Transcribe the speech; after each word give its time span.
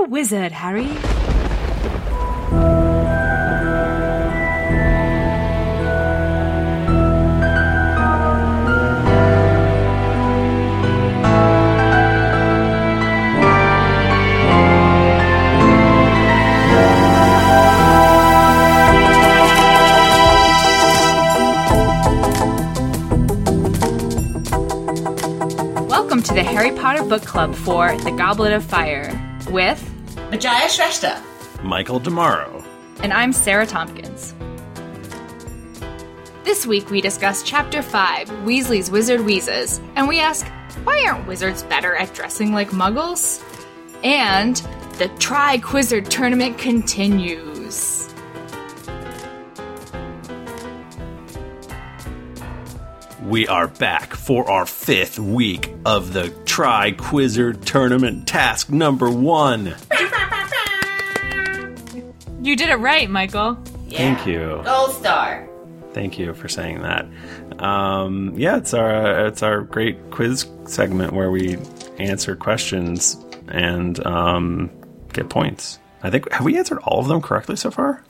A 0.00 0.04
wizard, 0.04 0.52
Harry. 0.52 0.86
Welcome 25.88 26.22
to 26.22 26.32
the 26.32 26.42
Harry 26.42 26.72
Potter 26.72 27.02
Book 27.02 27.22
Club 27.22 27.54
for 27.54 27.94
The 27.98 28.12
Goblet 28.12 28.54
of 28.54 28.64
Fire 28.64 29.30
with, 29.50 29.89
Vijaya 30.30 30.68
Shrestha. 30.68 31.20
Michael 31.62 32.00
Demaro. 32.00 32.64
and 33.02 33.12
I'm 33.12 33.32
Sarah 33.32 33.66
Tompkins. 33.66 34.34
This 36.44 36.66
week 36.66 36.90
we 36.90 37.00
discuss 37.00 37.42
Chapter 37.42 37.82
5, 37.82 38.28
Weasley's 38.44 38.90
Wizard 38.90 39.22
Wheezes, 39.22 39.80
and 39.96 40.06
we 40.08 40.20
ask, 40.20 40.46
why 40.84 41.04
aren't 41.06 41.26
wizards 41.26 41.62
better 41.64 41.94
at 41.96 42.12
dressing 42.14 42.52
like 42.52 42.70
muggles? 42.70 43.42
And 44.04 44.56
the 44.98 45.08
Tri 45.18 45.58
Quizzard 45.58 46.10
tournament 46.10 46.58
continues. 46.58 48.08
We 53.22 53.46
are 53.46 53.68
back 53.68 54.14
for 54.14 54.50
our 54.50 54.66
fifth 54.66 55.18
week 55.18 55.72
of 55.84 56.12
the 56.12 56.30
Tri 56.46 56.92
Quizzer 56.92 57.52
Tournament 57.52 58.26
task 58.26 58.70
number 58.70 59.10
one. 59.10 59.74
You 62.40 62.56
did 62.56 62.68
it 62.70 62.76
right, 62.76 63.08
Michael. 63.10 63.56
Thank 63.90 64.26
you. 64.26 64.62
Gold 64.64 64.94
star. 64.94 65.46
Thank 65.92 66.18
you 66.18 66.32
for 66.34 66.48
saying 66.48 66.82
that. 66.82 67.06
Um, 67.62 68.32
yeah, 68.36 68.56
it's 68.56 68.72
our 68.74 69.26
it's 69.26 69.42
our 69.42 69.62
great 69.62 70.10
quiz 70.10 70.46
segment 70.64 71.12
where 71.12 71.30
we 71.30 71.58
answer 71.98 72.36
questions 72.36 73.16
and 73.48 74.04
um, 74.06 74.70
get 75.12 75.28
points. 75.28 75.78
I 76.02 76.10
think 76.10 76.30
have 76.32 76.44
we 76.44 76.56
answered 76.56 76.78
all 76.84 77.00
of 77.00 77.08
them 77.08 77.20
correctly 77.20 77.56
so 77.56 77.70
far? 77.70 78.02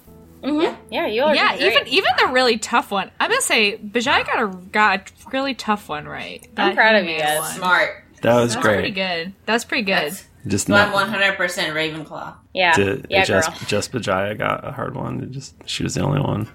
Yeah, 0.42 1.06
you 1.06 1.22
are. 1.22 1.34
Yeah, 1.34 1.56
great. 1.56 1.72
even 1.72 1.88
even 1.88 2.10
the 2.18 2.28
really 2.28 2.58
tough 2.58 2.90
one. 2.90 3.10
I'm 3.18 3.30
gonna 3.30 3.40
say 3.42 3.78
Bajai 3.78 4.26
got 4.26 4.42
a 4.42 4.46
got 4.70 5.10
a 5.26 5.30
really 5.30 5.54
tough 5.54 5.88
one 5.88 6.06
right. 6.06 6.46
I'm 6.56 6.74
proud 6.74 6.96
of 6.96 7.06
you 7.06 7.18
guys. 7.18 7.40
one. 7.40 7.52
Smart. 7.56 8.04
That 8.22 8.36
was 8.40 8.54
That's 8.54 8.64
pretty 8.66 8.90
great. 8.90 9.24
good. 9.24 9.32
That's 9.46 9.64
pretty 9.64 9.84
good. 9.84 9.94
That's- 9.94 10.26
Just 10.46 10.66
So 10.68 10.74
I'm 10.74 10.90
not 10.92 11.08
100% 11.08 11.36
Ravenclaw. 11.38 12.34
yeah, 12.54 12.74
did, 12.74 13.06
yeah, 13.10 13.24
just 13.24 13.50
girl. 13.50 13.58
just 13.66 13.92
Bajaya 13.92 14.38
got 14.38 14.66
a 14.66 14.72
hard 14.72 14.96
one. 14.96 15.22
It 15.22 15.30
Just 15.32 15.54
she 15.66 15.82
was 15.82 15.94
the 15.94 16.02
only 16.02 16.20
one. 16.20 16.48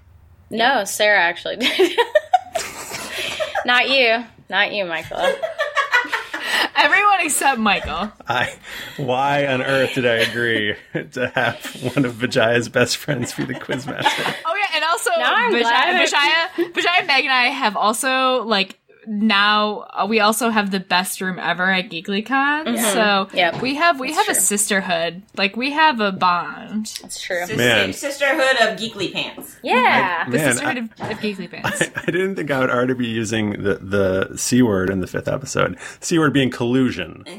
No, 0.49 0.83
Sarah 0.85 1.21
actually 1.21 1.57
did. 1.57 1.97
Not 3.65 3.89
you, 3.89 4.23
not 4.47 4.71
you, 4.73 4.85
Michael. 4.85 5.17
Everyone 6.75 7.19
except 7.21 7.57
Michael. 7.59 8.11
I 8.27 8.53
why 8.97 9.47
on 9.47 9.63
earth 9.63 9.95
did 9.95 10.05
I 10.05 10.17
agree 10.17 10.75
to 11.13 11.27
have 11.33 11.65
one 11.95 12.05
of 12.05 12.13
Vajaya's 12.13 12.69
best 12.69 12.97
friends 12.97 13.33
be 13.33 13.43
the 13.43 13.55
quizmaster? 13.55 14.35
Oh 14.45 14.55
yeah, 14.55 14.75
and 14.75 14.83
also 14.83 15.09
Now 15.17 15.33
I'm 15.35 15.51
Bajaya. 15.53 16.05
Bajaya, 16.05 16.73
Bajaya, 16.73 17.07
Meg, 17.07 17.23
and 17.23 17.33
I 17.33 17.45
have 17.47 17.75
also 17.75 18.43
like 18.43 18.77
now 19.07 19.87
uh, 19.93 20.05
we 20.07 20.19
also 20.19 20.49
have 20.49 20.71
the 20.71 20.79
best 20.79 21.21
room 21.21 21.39
ever 21.39 21.69
at 21.71 21.89
GeekyCon. 21.89 22.77
So 22.93 23.27
Yep. 23.33 23.61
we 23.61 23.75
have 23.75 23.99
we 23.99 24.11
That's 24.13 24.27
have 24.27 24.37
a 24.37 24.39
sisterhood. 24.39 25.21
Like 25.37 25.55
we 25.55 25.71
have 25.71 25.99
a 25.99 26.11
bond. 26.11 26.87
That's 27.01 27.21
true. 27.21 27.45
Sis- 27.45 27.57
Man. 27.57 27.93
Sisterhood 27.93 28.55
of 28.61 28.77
Geekly 28.79 29.13
Pants. 29.13 29.55
Yeah. 29.63 30.25
The 30.29 30.37
Man, 30.37 30.53
sisterhood 30.53 30.77
I- 30.99 31.05
of, 31.05 31.11
of 31.11 31.17
Geekly 31.19 31.49
Pants. 31.51 31.81
I 31.95 32.05
didn't 32.05 32.35
think 32.35 32.51
I 32.51 32.59
would 32.59 32.69
already 32.69 32.93
be 32.93 33.07
using 33.07 33.61
the, 33.63 33.75
the 33.75 34.37
C 34.37 34.61
word 34.61 34.89
in 34.89 34.99
the 35.01 35.07
fifth 35.07 35.27
episode. 35.27 35.77
C 35.99 36.17
word 36.19 36.33
being 36.33 36.49
collusion. 36.51 37.23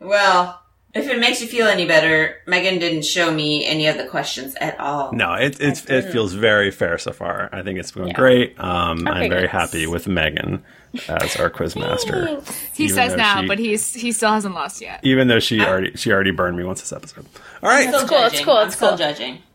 Well, 0.00 0.60
if 0.94 1.08
it 1.08 1.18
makes 1.18 1.40
you 1.40 1.46
feel 1.48 1.66
any 1.66 1.86
better, 1.86 2.36
Megan 2.46 2.78
didn't 2.78 3.04
show 3.04 3.32
me 3.32 3.64
any 3.66 3.86
of 3.88 3.96
the 3.98 4.04
questions 4.04 4.54
at 4.60 4.78
all. 4.78 5.12
No, 5.12 5.34
it 5.34 5.60
it's, 5.60 5.84
it 5.86 6.10
feels 6.12 6.32
very 6.32 6.70
fair 6.70 6.98
so 6.98 7.12
far. 7.12 7.48
I 7.52 7.62
think 7.62 7.78
it's 7.78 7.90
going 7.90 8.08
Yeah. 8.08 8.14
great. 8.14 8.58
Um, 8.60 9.06
Okay, 9.06 9.10
I'm 9.24 9.28
very 9.30 9.40
good. 9.42 9.50
happy 9.50 9.86
with 9.86 10.06
Megan 10.06 10.62
as 11.08 11.34
our 11.36 11.50
quizmaster. 11.50 12.40
he 12.74 12.84
even 12.84 12.94
says 12.94 13.16
now, 13.16 13.40
she- 13.42 13.48
but 13.48 13.58
he's 13.58 13.92
he 13.94 14.12
still 14.12 14.30
hasn't 14.32 14.54
lost 14.54 14.80
yet. 14.80 15.00
Even 15.02 15.26
though 15.28 15.40
she 15.40 15.60
already 15.60 15.96
she 15.96 16.12
already 16.12 16.30
burned 16.30 16.56
me 16.56 16.62
once 16.64 16.80
this 16.80 16.92
episode. 16.92 17.26
All 17.62 17.68
right, 17.70 17.88
it's 17.88 18.04
cool, 18.04 18.24
it's 18.24 18.40
cool, 18.40 18.56
I'm 18.56 18.66
it's 18.68 18.76
still 18.76 18.90
cool. 18.90 18.98
judging. 18.98 19.38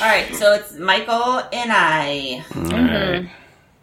all 0.00 0.06
right, 0.06 0.32
so 0.34 0.54
it's 0.54 0.74
Michael 0.74 1.38
and 1.52 1.72
I. 1.72 2.44
All 2.54 2.62
right. 2.62 3.30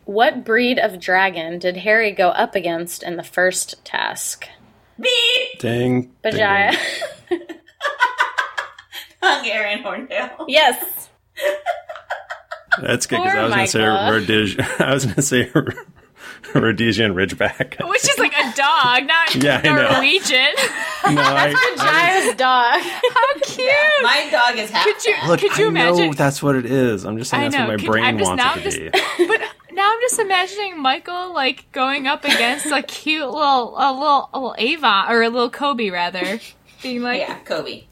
What 0.05 0.45
breed 0.45 0.77
of 0.77 0.99
dragon 0.99 1.57
did 1.57 1.77
Harry 1.77 2.11
go 2.11 2.29
up 2.29 2.53
against 2.55 3.01
in 3.01 3.15
the 3.15 3.23
first 3.23 3.83
task? 3.83 4.47
Beep! 4.99 5.59
Ding. 5.59 6.01
ding, 6.01 6.11
Bajaya. 6.23 6.75
Hungarian 9.21 9.83
Horntail. 9.83 10.45
yes. 10.47 11.09
That's 12.81 13.07
good 13.07 13.23
because 13.23 13.35
I 13.35 13.43
was 13.43 13.53
going 13.53 13.65
to 13.65 13.71
say 13.71 13.79
Michael. 13.87 14.11
Rhodesia. 14.19 14.67
I 14.79 14.93
was 14.93 15.05
going 15.05 15.15
to 15.15 15.21
say 15.21 15.51
Rhodesian 16.53 17.13
Ridgeback. 17.15 17.87
Which 17.89 18.03
is 18.03 18.17
like 18.19 18.33
a 18.33 18.53
dog, 18.55 19.07
not 19.07 19.35
Yeah, 19.35 19.61
Norwegian. 19.61 20.53
No, 21.15 21.21
I, 21.21 21.53
I- 21.55 22.25
Bajaya's 22.27 22.35
dog. 22.35 22.81
How 22.81 23.39
cute! 23.43 23.69
My 24.03 24.27
dog 24.31 24.57
is 24.59 24.69
half. 24.69 24.85
Could 24.85 25.05
you 25.05 25.15
look, 25.27 25.39
could 25.39 25.57
you 25.57 25.65
I 25.65 25.69
imagine? 25.69 26.07
know 26.07 26.13
that's 26.13 26.43
what 26.43 26.55
it 26.55 26.65
is. 26.65 27.05
I'm 27.05 27.17
just 27.17 27.31
saying 27.31 27.43
I 27.45 27.49
that's 27.49 27.55
know. 27.57 27.67
what 27.67 27.71
my 27.73 27.77
Can- 27.77 27.91
brain 27.91 28.03
I'm 28.05 28.17
just- 28.17 28.29
wants 28.29 28.43
now 28.43 28.51
it 28.53 28.57
I'm 28.57 28.63
to 28.63 28.91
just- 28.91 29.17
be. 29.17 29.27
But 29.27 29.41
now 29.85 29.93
I'm 29.93 30.01
just 30.01 30.19
imagining 30.19 30.81
Michael 30.81 31.33
like 31.33 31.71
going 31.71 32.07
up 32.07 32.23
against 32.25 32.65
a 32.67 32.81
cute 32.81 33.29
little 33.29 33.75
a 33.77 33.93
little 33.93 34.29
a 34.33 34.39
little 34.39 34.55
Avon 34.57 35.11
or 35.11 35.21
a 35.21 35.29
little 35.29 35.49
Kobe 35.49 35.89
rather, 35.89 36.39
being 36.81 37.01
like, 37.01 37.19
Yeah, 37.19 37.37
Kobe. 37.39 37.83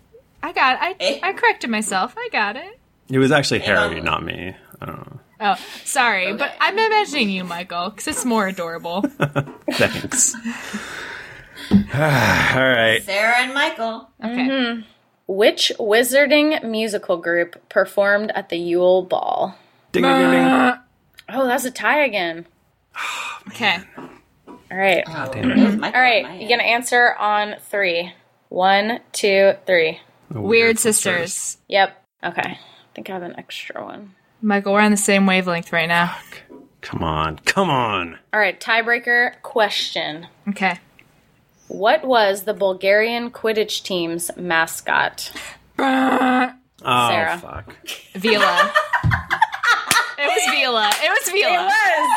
I 0.42 0.52
got 0.52 0.78
I 0.82 0.96
Eh? 1.00 1.20
I 1.22 1.34
corrected 1.34 1.70
myself. 1.70 2.16
I 2.18 2.30
got 2.32 2.56
it. 2.56 2.80
It 3.10 3.20
was 3.20 3.32
actually 3.32 3.60
Harry, 3.60 3.96
know. 4.02 4.12
not 4.12 4.24
me. 4.24 4.56
I 4.82 4.86
don't 4.86 4.98
know. 4.98 5.20
Oh, 5.40 5.56
sorry, 5.84 6.34
but 6.34 6.56
I'm 6.60 6.80
imagining 6.80 7.30
you, 7.30 7.44
Michael, 7.44 7.90
because 7.90 8.08
it's 8.08 8.26
more 8.26 8.48
adorable. 8.48 9.02
Thanks. 9.72 10.34
All 11.72 11.78
right. 12.00 13.02
Sarah 13.04 13.36
and 13.38 13.54
Michael. 13.54 14.10
Okay. 14.24 14.84
Which 15.28 15.72
wizarding 15.80 16.64
musical 16.64 17.18
group 17.18 17.70
performed 17.70 18.32
at 18.36 18.50
the 18.50 18.58
Yule 18.58 19.04
Ball? 19.04 19.56
Ding, 19.92 20.04
ding, 20.04 20.32
ding, 20.32 20.32
ding. 20.32 20.74
Oh, 21.30 21.48
that's 21.48 21.66
a 21.66 21.72
tie 21.72 22.04
again. 22.06 22.46
Okay. 23.50 23.78
All 24.48 24.58
right. 24.72 25.04
Oh, 25.06 25.30
damn 25.34 25.52
it. 25.52 25.58
it 25.60 25.66
was 25.66 25.76
Michael 25.76 26.00
All 26.00 26.06
in 26.06 26.12
right. 26.12 26.24
my 26.24 26.36
You're 26.40 26.48
going 26.48 26.62
to 26.62 26.66
answer 26.66 27.14
on 27.16 27.56
three. 27.60 28.14
One, 28.48 29.02
two, 29.12 29.54
three. 29.66 30.00
Oh, 30.32 30.36
the 30.36 30.42
Weird 30.42 30.80
sisters. 30.80 31.58
Yep. 31.68 32.02
Okay. 32.24 32.42
I 32.42 32.58
think 32.96 33.10
I 33.10 33.14
have 33.14 33.22
an 33.24 33.38
extra 33.38 33.84
one. 33.84 34.16
Michael, 34.42 34.72
we're 34.72 34.80
on 34.80 34.92
the 34.92 34.98
same 34.98 35.26
wavelength 35.26 35.74
right 35.74 35.90
now. 35.90 36.16
Come 36.80 37.04
on. 37.04 37.38
Come 37.40 37.70
on. 37.70 38.18
All 38.34 38.40
right. 38.40 38.58
Tiebreaker 38.60 39.42
question. 39.42 40.28
Okay. 40.48 40.80
What 41.68 42.06
was 42.06 42.44
the 42.44 42.54
Bulgarian 42.54 43.30
Quidditch 43.30 43.84
team's 43.84 44.32
mascot? 44.38 45.32
Oh, 45.78 46.54
Sarah. 47.10 47.38
fuck. 47.40 47.76
Veela. 48.14 48.72
it 50.24 50.28
was 50.28 50.56
Viola. 50.56 50.90
It 51.04 51.10
was 51.10 51.30
Viola. 51.30 51.72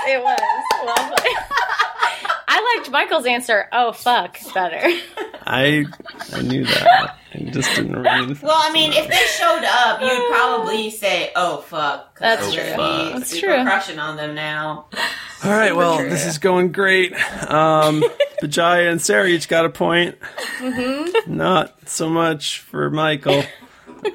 It 0.09 0.23
was. 0.23 0.39
It 0.39 0.85
was. 0.87 0.87
Well. 0.87 1.15
I 2.49 2.75
liked 2.77 2.91
Michael's 2.91 3.27
answer. 3.27 3.69
Oh 3.73 3.93
fuck, 3.93 4.39
better. 4.55 4.81
I 5.47 5.85
I 6.33 6.43
knew 6.43 6.65
that. 6.65 7.19
I 7.35 7.39
just 7.51 7.75
didn't 7.75 8.01
read. 8.01 8.41
Well, 8.41 8.57
I 8.57 8.73
mean, 8.73 8.93
if 8.93 9.09
they 9.09 9.25
showed 9.37 9.65
up, 9.65 10.01
you'd 10.01 10.31
probably 10.31 10.91
say, 10.91 11.33
"Oh 11.37 11.59
fuck." 11.59 12.19
That's 12.19 12.53
true. 12.55 12.63
gonna 12.77 13.19
That's 13.19 13.31
super 13.31 13.55
true. 13.55 13.65
crushing 13.65 13.99
on 13.99 14.17
them 14.17 14.35
now. 14.35 14.87
All 15.45 15.51
right, 15.51 15.77
well, 15.77 15.99
this 15.99 16.25
is 16.25 16.39
going 16.39 16.73
great. 16.73 17.13
Um, 17.51 18.03
Bajaya 18.43 18.91
and 18.91 19.03
Sarah 19.03 19.27
each 19.29 19.49
got 19.49 19.67
a 19.67 19.71
point. 19.71 20.17
Mm-hmm. 20.59 21.37
Not 21.37 21.89
so 21.89 22.09
much 22.09 22.61
for 22.61 22.89
Michael. 22.91 23.45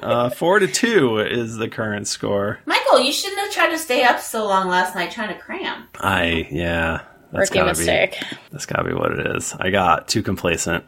Uh, 0.00 0.30
four 0.30 0.58
to 0.58 0.66
two 0.66 1.18
is 1.18 1.56
the 1.56 1.68
current 1.68 2.06
score. 2.08 2.58
Michael, 2.66 3.00
you 3.00 3.12
shouldn't 3.12 3.40
have 3.40 3.52
tried 3.52 3.70
to 3.70 3.78
stay 3.78 4.02
up 4.04 4.20
so 4.20 4.46
long 4.46 4.68
last 4.68 4.94
night 4.94 5.10
trying 5.10 5.28
to 5.34 5.38
cram. 5.40 5.88
I 6.00 6.48
yeah, 6.50 7.02
that's 7.32 7.50
Rookie 7.50 7.54
gotta 7.58 7.68
mistake. 7.78 8.16
be 8.20 8.36
that's 8.50 8.66
gotta 8.66 8.84
be 8.88 8.94
what 8.94 9.12
it 9.12 9.36
is. 9.36 9.54
I 9.58 9.70
got 9.70 10.08
too 10.08 10.22
complacent. 10.22 10.84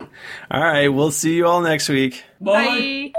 All 0.50 0.62
right, 0.62 0.88
we'll 0.88 1.10
see 1.10 1.34
you 1.36 1.46
all 1.46 1.60
next 1.60 1.88
week. 1.88 2.24
Bye. 2.40 3.12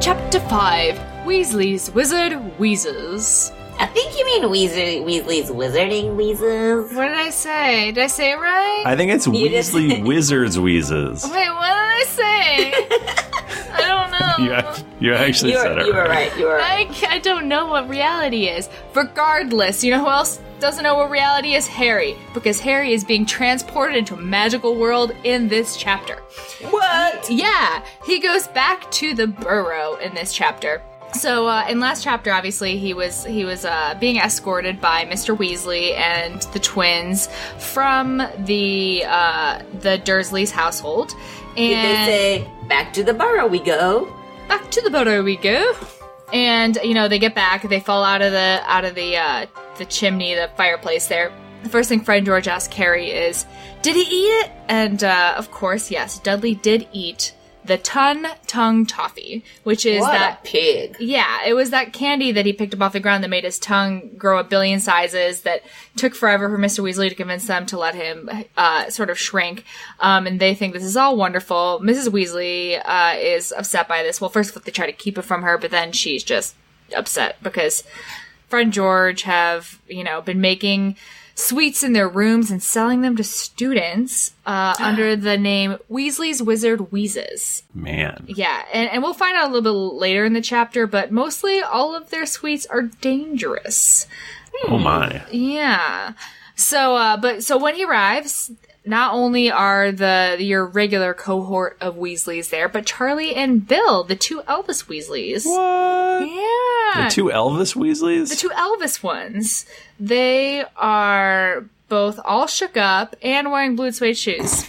Chapter 0.00 0.40
5 0.40 0.98
Weasley's 1.24 1.90
Wizard 1.92 2.32
Wheezes. 2.58 3.52
I 3.82 3.86
think 3.86 4.16
you 4.16 4.24
mean 4.24 4.42
Weasley, 4.44 5.02
Weasley's 5.04 5.50
Wizarding 5.50 6.14
Wheezes. 6.14 6.94
What 6.94 7.08
did 7.08 7.16
I 7.16 7.30
say? 7.30 7.90
Did 7.90 8.04
I 8.04 8.06
say 8.06 8.30
it 8.30 8.36
right? 8.36 8.84
I 8.86 8.94
think 8.96 9.10
it's 9.10 9.26
You 9.26 9.32
did- 9.32 9.52
Weasley 9.52 10.04
Wizards 10.04 10.56
Wheezes. 10.56 11.24
Wait, 11.24 11.32
what 11.50 11.66
did 11.66 11.90
I 11.90 12.04
say? 12.06 12.72
I 13.74 13.80
don't 13.88 14.10
know. 14.12 14.44
You, 14.44 14.52
act- 14.52 14.84
you 15.00 15.14
actually 15.14 15.52
You 15.52 15.58
said 15.58 15.74
were, 15.76 15.80
it 15.82 15.86
you 15.86 15.94
were 15.94 16.04
right. 16.04 16.38
You 16.38 16.44
were 16.46 16.56
right. 16.58 16.88
I, 17.10 17.14
I 17.16 17.18
don't 17.18 17.48
know 17.48 17.66
what 17.66 17.88
reality 17.88 18.46
is. 18.46 18.68
Regardless, 18.94 19.82
you 19.82 19.90
know 19.90 20.00
who 20.04 20.08
else 20.10 20.40
doesn't 20.60 20.84
know 20.84 20.94
what 20.94 21.10
reality 21.10 21.54
is? 21.54 21.66
Harry. 21.66 22.14
Because 22.34 22.60
Harry 22.60 22.92
is 22.92 23.02
being 23.02 23.26
transported 23.26 23.96
into 23.96 24.14
a 24.14 24.18
magical 24.20 24.76
world 24.76 25.12
in 25.24 25.48
this 25.48 25.76
chapter. 25.76 26.22
What? 26.70 27.28
Yeah, 27.28 27.84
he 28.06 28.20
goes 28.20 28.46
back 28.46 28.88
to 28.92 29.12
the 29.14 29.26
burrow 29.26 29.96
in 29.96 30.14
this 30.14 30.32
chapter. 30.32 30.80
So 31.14 31.46
uh, 31.46 31.66
in 31.68 31.78
last 31.78 32.02
chapter, 32.02 32.32
obviously 32.32 32.78
he 32.78 32.94
was 32.94 33.24
he 33.24 33.44
was 33.44 33.64
uh, 33.64 33.94
being 34.00 34.16
escorted 34.16 34.80
by 34.80 35.04
Mr. 35.04 35.36
Weasley 35.36 35.94
and 35.96 36.40
the 36.54 36.58
twins 36.58 37.28
from 37.58 38.22
the 38.38 39.04
uh, 39.06 39.62
the 39.80 39.98
Dursleys' 39.98 40.50
household, 40.50 41.10
Did 41.54 41.72
and 41.72 42.08
they 42.08 42.12
say, 42.42 42.50
back 42.68 42.92
to 42.94 43.04
the 43.04 43.14
burrow 43.14 43.46
we 43.46 43.60
go? 43.60 44.12
back 44.48 44.70
to 44.70 44.80
the 44.82 44.90
burrow 44.90 45.22
we 45.22 45.36
go. 45.36 45.74
And 46.32 46.78
you 46.82 46.94
know 46.94 47.08
they 47.08 47.18
get 47.18 47.34
back, 47.34 47.68
they 47.68 47.80
fall 47.80 48.04
out 48.04 48.22
of 48.22 48.32
the 48.32 48.60
out 48.64 48.84
of 48.86 48.94
the 48.94 49.16
uh, 49.18 49.46
the 49.76 49.84
chimney, 49.84 50.34
the 50.34 50.50
fireplace 50.56 51.08
there. 51.08 51.30
The 51.62 51.68
first 51.68 51.88
thing 51.90 52.00
Fred 52.00 52.18
and 52.18 52.26
George 52.26 52.48
ask 52.48 52.72
Harry 52.72 53.10
is, 53.10 53.44
"Did 53.82 53.96
he 53.96 54.02
eat 54.02 54.30
it?" 54.46 54.50
And 54.68 55.04
uh, 55.04 55.34
of 55.36 55.50
course, 55.50 55.90
yes, 55.90 56.18
Dudley 56.18 56.54
did 56.54 56.88
eat 56.92 57.34
the 57.64 57.78
Ton 57.78 58.26
Tongue 58.46 58.86
Toffee, 58.86 59.44
which 59.62 59.86
is 59.86 60.00
What 60.00 60.12
that 60.12 60.40
a 60.40 60.46
pig. 60.46 60.96
yeah, 60.98 61.44
it 61.46 61.54
was 61.54 61.70
that 61.70 61.92
candy 61.92 62.32
that 62.32 62.44
he 62.44 62.52
picked 62.52 62.74
up 62.74 62.80
off 62.80 62.92
the 62.92 63.00
ground 63.00 63.22
that 63.22 63.30
made 63.30 63.44
his 63.44 63.58
tongue 63.58 64.10
grow 64.16 64.38
a 64.38 64.44
billion 64.44 64.80
sizes. 64.80 65.42
That 65.42 65.62
took 65.96 66.14
forever 66.14 66.48
for 66.48 66.58
Mr. 66.58 66.82
Weasley 66.82 67.08
to 67.08 67.14
convince 67.14 67.46
them 67.46 67.66
to 67.66 67.78
let 67.78 67.94
him 67.94 68.28
uh, 68.56 68.90
sort 68.90 69.10
of 69.10 69.18
shrink. 69.18 69.64
Um, 70.00 70.26
and 70.26 70.40
they 70.40 70.54
think 70.54 70.72
this 70.72 70.82
is 70.82 70.96
all 70.96 71.16
wonderful. 71.16 71.80
Mrs. 71.82 72.08
Weasley 72.08 72.80
uh, 72.84 73.16
is 73.18 73.52
upset 73.56 73.86
by 73.86 74.02
this. 74.02 74.20
Well, 74.20 74.30
first 74.30 74.50
of 74.50 74.56
all, 74.56 74.62
they 74.64 74.72
try 74.72 74.86
to 74.86 74.92
keep 74.92 75.16
it 75.16 75.22
from 75.22 75.42
her, 75.42 75.56
but 75.58 75.70
then 75.70 75.92
she's 75.92 76.24
just 76.24 76.54
upset 76.96 77.36
because 77.42 77.84
Fred 78.48 78.62
and 78.64 78.72
George 78.72 79.22
have, 79.22 79.80
you 79.88 80.04
know, 80.04 80.20
been 80.20 80.40
making 80.40 80.96
sweets 81.34 81.82
in 81.82 81.92
their 81.92 82.08
rooms 82.08 82.50
and 82.50 82.62
selling 82.62 83.00
them 83.00 83.16
to 83.16 83.24
students 83.24 84.34
uh, 84.46 84.74
under 84.80 85.16
the 85.16 85.38
name 85.38 85.76
Weasley's 85.88 86.42
Wizard 86.42 86.92
Wheezes. 86.92 87.62
Man. 87.74 88.24
Yeah, 88.28 88.64
and, 88.72 88.90
and 88.90 89.02
we'll 89.02 89.14
find 89.14 89.36
out 89.36 89.50
a 89.50 89.52
little 89.52 89.90
bit 89.90 90.00
later 90.00 90.24
in 90.24 90.32
the 90.32 90.40
chapter, 90.40 90.86
but 90.86 91.10
mostly 91.10 91.60
all 91.60 91.94
of 91.94 92.10
their 92.10 92.26
sweets 92.26 92.66
are 92.66 92.82
dangerous. 92.82 94.06
Oh 94.68 94.78
my. 94.78 95.22
Yeah. 95.30 96.12
So, 96.54 96.96
uh, 96.96 97.16
but 97.16 97.42
so 97.42 97.56
when 97.56 97.74
he 97.74 97.84
arrives, 97.84 98.50
not 98.84 99.14
only 99.14 99.50
are 99.50 99.92
the 99.92 100.36
your 100.40 100.66
regular 100.66 101.14
cohort 101.14 101.76
of 101.80 101.96
Weasleys 101.96 102.50
there, 102.50 102.68
but 102.68 102.86
Charlie 102.86 103.34
and 103.34 103.66
Bill, 103.66 104.04
the 104.04 104.16
two 104.16 104.42
Elvis 104.42 104.86
Weasleys. 104.86 105.44
What? 105.46 106.28
Yeah. 106.28 107.04
The 107.04 107.10
two 107.10 107.26
Elvis 107.26 107.76
Weasleys? 107.76 108.30
The 108.30 108.36
two 108.36 108.50
Elvis 108.50 109.02
ones. 109.02 109.66
They 110.00 110.64
are 110.76 111.64
both 111.88 112.18
all 112.24 112.46
shook 112.46 112.76
up 112.76 113.14
and 113.22 113.52
wearing 113.52 113.76
blue 113.76 113.92
suede 113.92 114.16
shoes. 114.16 114.66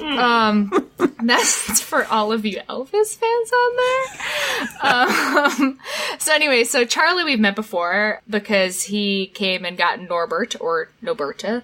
um, 0.00 0.90
that's 1.22 1.80
for 1.80 2.04
all 2.06 2.32
of 2.32 2.44
you 2.44 2.60
Elvis 2.68 3.16
fans 3.16 3.52
on 3.52 3.76
there. 3.76 5.62
Um, 5.62 5.78
so 6.18 6.32
anyway, 6.32 6.64
so 6.64 6.84
Charlie 6.84 7.24
we've 7.24 7.40
met 7.40 7.54
before 7.54 8.22
because 8.28 8.82
he 8.82 9.26
came 9.28 9.64
and 9.64 9.76
got 9.76 10.00
Norbert 10.00 10.56
or 10.60 10.88
Norberta. 11.02 11.62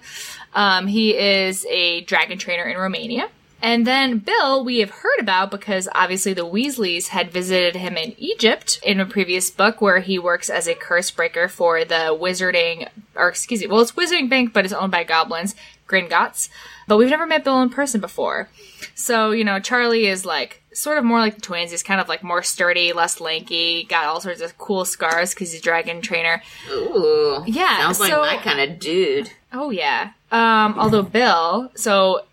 Um, 0.55 0.87
he 0.87 1.17
is 1.17 1.65
a 1.69 2.01
dragon 2.01 2.37
trainer 2.37 2.63
in 2.63 2.77
Romania. 2.77 3.29
And 3.61 3.87
then 3.87 4.17
Bill, 4.19 4.65
we 4.65 4.79
have 4.79 4.89
heard 4.89 5.19
about 5.21 5.49
because 5.49 5.87
obviously 5.95 6.33
the 6.33 6.45
Weasleys 6.45 7.07
had 7.07 7.31
visited 7.31 7.77
him 7.77 7.95
in 7.95 8.13
Egypt 8.17 8.77
in 8.83 8.99
a 8.99 9.05
previous 9.05 9.49
book 9.49 9.79
where 9.79 9.99
he 10.01 10.19
works 10.19 10.49
as 10.49 10.67
a 10.67 10.75
curse 10.75 11.09
breaker 11.11 11.47
for 11.47 11.85
the 11.85 12.17
wizarding, 12.19 12.89
or 13.15 13.29
excuse 13.29 13.61
me, 13.61 13.67
well, 13.67 13.79
it's 13.79 13.93
Wizarding 13.93 14.29
Bank, 14.29 14.51
but 14.51 14.65
it's 14.65 14.73
owned 14.73 14.91
by 14.91 15.05
goblins, 15.05 15.55
Gringotts. 15.87 16.49
But 16.89 16.97
we've 16.97 17.09
never 17.09 17.25
met 17.25 17.45
Bill 17.45 17.61
in 17.61 17.69
person 17.69 18.01
before. 18.01 18.49
So, 18.95 19.31
you 19.31 19.45
know, 19.45 19.61
Charlie 19.61 20.07
is 20.07 20.25
like 20.25 20.61
sort 20.73 20.97
of 20.97 21.05
more 21.05 21.19
like 21.19 21.35
the 21.35 21.41
twins. 21.41 21.71
He's 21.71 21.83
kind 21.83 22.01
of 22.01 22.09
like 22.09 22.21
more 22.21 22.43
sturdy, 22.43 22.91
less 22.91 23.21
lanky, 23.21 23.85
got 23.85 24.07
all 24.07 24.19
sorts 24.19 24.41
of 24.41 24.57
cool 24.57 24.83
scars 24.83 25.33
because 25.33 25.53
he's 25.53 25.61
a 25.61 25.63
dragon 25.63 26.01
trainer. 26.01 26.43
Ooh. 26.69 27.43
Yeah, 27.47 27.77
Sounds 27.77 28.01
like 28.01 28.11
so- 28.11 28.21
my 28.23 28.35
kind 28.37 28.59
of 28.59 28.77
dude. 28.79 29.31
Oh 29.53 29.69
yeah. 29.69 30.11
Um, 30.33 30.79
although 30.79 31.03
Bill, 31.03 31.71
so 31.75 32.25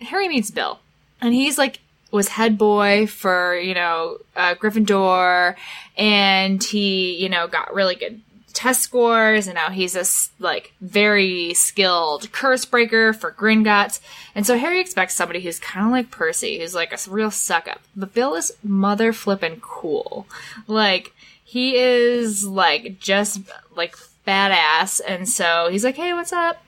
Harry 0.00 0.26
meets 0.26 0.50
Bill, 0.50 0.80
and 1.20 1.34
he's 1.34 1.58
like 1.58 1.80
was 2.10 2.28
head 2.28 2.56
boy 2.56 3.06
for 3.06 3.54
you 3.56 3.74
know 3.74 4.16
uh, 4.34 4.54
Gryffindor, 4.54 5.54
and 5.96 6.64
he 6.64 7.22
you 7.22 7.28
know 7.28 7.46
got 7.46 7.74
really 7.74 7.94
good 7.94 8.22
test 8.54 8.80
scores, 8.80 9.46
and 9.46 9.54
now 9.54 9.68
he's 9.68 9.94
a 9.94 10.04
like 10.42 10.72
very 10.80 11.52
skilled 11.52 12.32
curse 12.32 12.64
breaker 12.64 13.12
for 13.12 13.30
Gringotts, 13.30 14.00
and 14.34 14.46
so 14.46 14.56
Harry 14.56 14.80
expects 14.80 15.12
somebody 15.12 15.42
who's 15.42 15.58
kind 15.58 15.84
of 15.84 15.92
like 15.92 16.10
Percy, 16.10 16.58
who's 16.58 16.74
like 16.74 16.94
a 16.94 17.10
real 17.10 17.30
suck 17.30 17.68
up, 17.68 17.80
but 17.94 18.14
Bill 18.14 18.34
is 18.34 18.52
mother 18.62 19.12
flippin' 19.12 19.60
cool, 19.60 20.26
like 20.66 21.12
he 21.44 21.76
is 21.76 22.46
like 22.46 22.98
just 22.98 23.42
like 23.76 23.94
badass. 24.26 25.00
And 25.06 25.28
so 25.28 25.68
he's 25.70 25.84
like 25.84 25.96
hey 25.96 26.12
what's 26.12 26.32
up? 26.32 26.64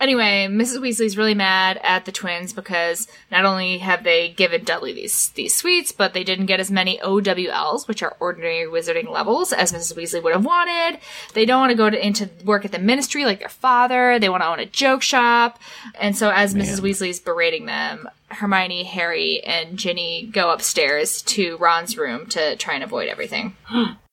Anyway 0.00 0.46
mrs 0.48 0.78
weasley's 0.78 1.16
really 1.16 1.34
mad 1.34 1.80
at 1.82 2.04
the 2.04 2.12
twins 2.12 2.52
because 2.52 3.08
not 3.30 3.44
only 3.44 3.78
have 3.78 4.04
they 4.04 4.30
given 4.30 4.64
dudley 4.64 4.92
these 4.92 5.30
these 5.30 5.54
sweets 5.54 5.90
but 5.90 6.12
they 6.12 6.22
didn't 6.22 6.46
get 6.46 6.60
as 6.60 6.70
many 6.70 7.00
owls 7.00 7.88
which 7.88 8.02
are 8.02 8.16
ordinary 8.20 8.66
wizarding 8.66 9.10
levels 9.10 9.52
as 9.52 9.72
mrs 9.72 9.96
weasley 9.96 10.22
would 10.22 10.32
have 10.32 10.44
wanted. 10.44 11.00
They 11.34 11.44
don't 11.44 11.60
want 11.60 11.70
to 11.70 11.76
go 11.76 11.90
to 11.90 12.06
into 12.06 12.30
work 12.44 12.64
at 12.64 12.72
the 12.72 12.78
ministry 12.78 13.24
like 13.24 13.40
their 13.40 13.48
father. 13.48 14.18
They 14.18 14.28
want 14.28 14.42
to 14.42 14.48
own 14.48 14.60
a 14.60 14.66
joke 14.66 15.02
shop. 15.02 15.58
And 15.98 16.16
so 16.16 16.30
as 16.30 16.54
mrs 16.54 16.80
weasley's 16.80 17.20
berating 17.20 17.66
them 17.66 18.08
hermione 18.30 18.84
harry 18.84 19.42
and 19.42 19.78
ginny 19.78 20.26
go 20.30 20.50
upstairs 20.50 21.22
to 21.22 21.56
ron's 21.56 21.96
room 21.96 22.26
to 22.26 22.56
try 22.56 22.74
and 22.74 22.84
avoid 22.84 23.08
everything 23.08 23.56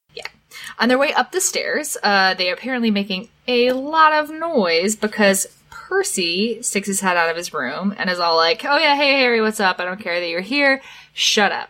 on 0.80 0.90
their 0.90 0.98
way 0.98 1.14
up 1.14 1.32
the 1.32 1.42
stairs, 1.42 1.98
uh, 2.04 2.34
they 2.34 2.50
are 2.50 2.54
apparently 2.54 2.92
making 2.92 3.30
a 3.48 3.72
lot 3.72 4.14
of 4.14 4.30
noise 4.30 4.96
because 4.96 5.48
Percy 5.70 6.62
sticks 6.64 6.88
his 6.88 7.02
head 7.02 7.16
out 7.18 7.30
of 7.30 7.38
his 7.38 7.54
room 7.54 7.94
and 7.98 8.10
is 8.10 8.20
all 8.20 8.36
like, 8.36 8.66
"Oh 8.66 8.78
yeah, 8.78 8.96
hey 8.96 9.14
Harry, 9.20 9.42
what's 9.42 9.60
up? 9.60 9.80
I 9.80 9.86
don't 9.86 10.00
care 10.00 10.20
that 10.20 10.28
you're 10.28 10.42
here. 10.42 10.82
Shut 11.14 11.52
up." 11.52 11.70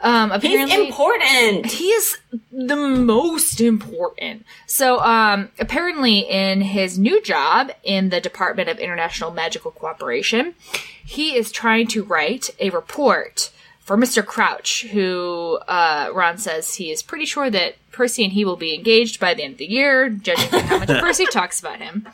Um, 0.00 0.30
He's 0.30 0.38
apparently, 0.38 0.86
important. 0.86 1.66
he 1.66 1.88
is 1.88 2.18
the 2.52 2.76
most 2.76 3.60
important. 3.60 4.46
So, 4.66 5.00
um, 5.00 5.48
apparently, 5.58 6.20
in 6.20 6.60
his 6.60 6.98
new 6.98 7.20
job 7.20 7.72
in 7.82 8.10
the 8.10 8.20
Department 8.20 8.68
of 8.68 8.78
International 8.78 9.32
Magical 9.32 9.72
Cooperation, 9.72 10.54
he 11.04 11.34
is 11.36 11.50
trying 11.50 11.88
to 11.88 12.04
write 12.04 12.50
a 12.60 12.70
report 12.70 13.50
for 13.88 13.96
Mr. 13.96 14.24
Crouch, 14.24 14.84
who 14.92 15.58
uh, 15.66 16.10
Ron 16.12 16.36
says 16.36 16.74
he 16.74 16.90
is 16.90 17.02
pretty 17.02 17.24
sure 17.24 17.48
that 17.48 17.76
Percy 17.90 18.22
and 18.22 18.34
he 18.34 18.44
will 18.44 18.54
be 18.54 18.74
engaged 18.74 19.18
by 19.18 19.32
the 19.32 19.42
end 19.42 19.52
of 19.52 19.58
the 19.58 19.64
year, 19.64 20.10
judging 20.10 20.50
by 20.50 20.58
how 20.58 20.78
much 20.78 20.88
Percy 21.00 21.24
talks 21.24 21.58
about 21.58 21.80
him. 21.80 22.06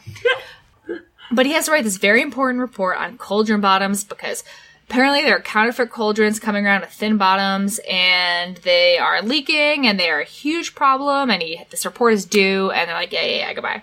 But 1.32 1.46
he 1.46 1.52
has 1.52 1.64
to 1.64 1.72
write 1.72 1.82
this 1.82 1.96
very 1.96 2.22
important 2.22 2.60
report 2.60 2.98
on 2.98 3.18
cauldron 3.18 3.60
bottoms 3.60 4.04
because 4.04 4.44
apparently 4.88 5.22
there 5.22 5.36
are 5.36 5.40
counterfeit 5.40 5.90
cauldrons 5.90 6.38
coming 6.38 6.64
around 6.64 6.82
with 6.82 6.90
thin 6.90 7.16
bottoms 7.16 7.80
and 7.90 8.58
they 8.58 8.96
are 8.96 9.20
leaking 9.20 9.88
and 9.88 9.98
they 9.98 10.10
are 10.10 10.20
a 10.20 10.24
huge 10.24 10.76
problem 10.76 11.28
and 11.28 11.42
he, 11.42 11.60
this 11.70 11.84
report 11.84 12.12
is 12.12 12.24
due 12.24 12.70
and 12.70 12.88
they're 12.88 12.96
like, 12.96 13.10
yeah, 13.10 13.24
yeah, 13.24 13.36
yeah, 13.38 13.52
goodbye. 13.52 13.82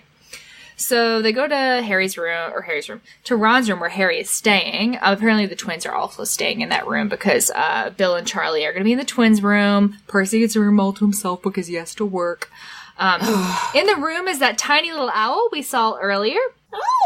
So 0.84 1.22
they 1.22 1.32
go 1.32 1.46
to 1.46 1.54
Harry's 1.54 2.18
room, 2.18 2.52
or 2.52 2.62
Harry's 2.62 2.88
room, 2.88 3.00
to 3.24 3.36
Ron's 3.36 3.68
room 3.70 3.80
where 3.80 3.88
Harry 3.88 4.20
is 4.20 4.30
staying. 4.30 4.96
Uh, 4.96 5.14
apparently 5.16 5.46
the 5.46 5.56
twins 5.56 5.86
are 5.86 5.94
also 5.94 6.24
staying 6.24 6.60
in 6.60 6.68
that 6.70 6.86
room 6.86 7.08
because 7.08 7.50
uh, 7.54 7.90
Bill 7.90 8.14
and 8.16 8.26
Charlie 8.26 8.64
are 8.66 8.72
going 8.72 8.80
to 8.80 8.84
be 8.84 8.92
in 8.92 8.98
the 8.98 9.04
twins' 9.04 9.42
room. 9.42 9.98
Percy 10.06 10.40
gets 10.40 10.56
a 10.56 10.60
room 10.60 10.80
all 10.80 10.92
to 10.92 11.04
himself 11.04 11.42
because 11.42 11.66
he 11.66 11.74
has 11.74 11.94
to 11.96 12.04
work. 12.04 12.50
Um, 12.98 13.20
in 13.74 13.86
the 13.86 13.96
room 13.96 14.28
is 14.28 14.38
that 14.40 14.58
tiny 14.58 14.90
little 14.90 15.10
owl 15.12 15.48
we 15.52 15.62
saw 15.62 15.96
earlier. 15.98 16.40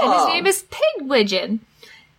And 0.03 0.13
his 0.13 0.27
name 0.27 0.47
is 0.47 0.65
Pigwidgeon. 0.71 1.61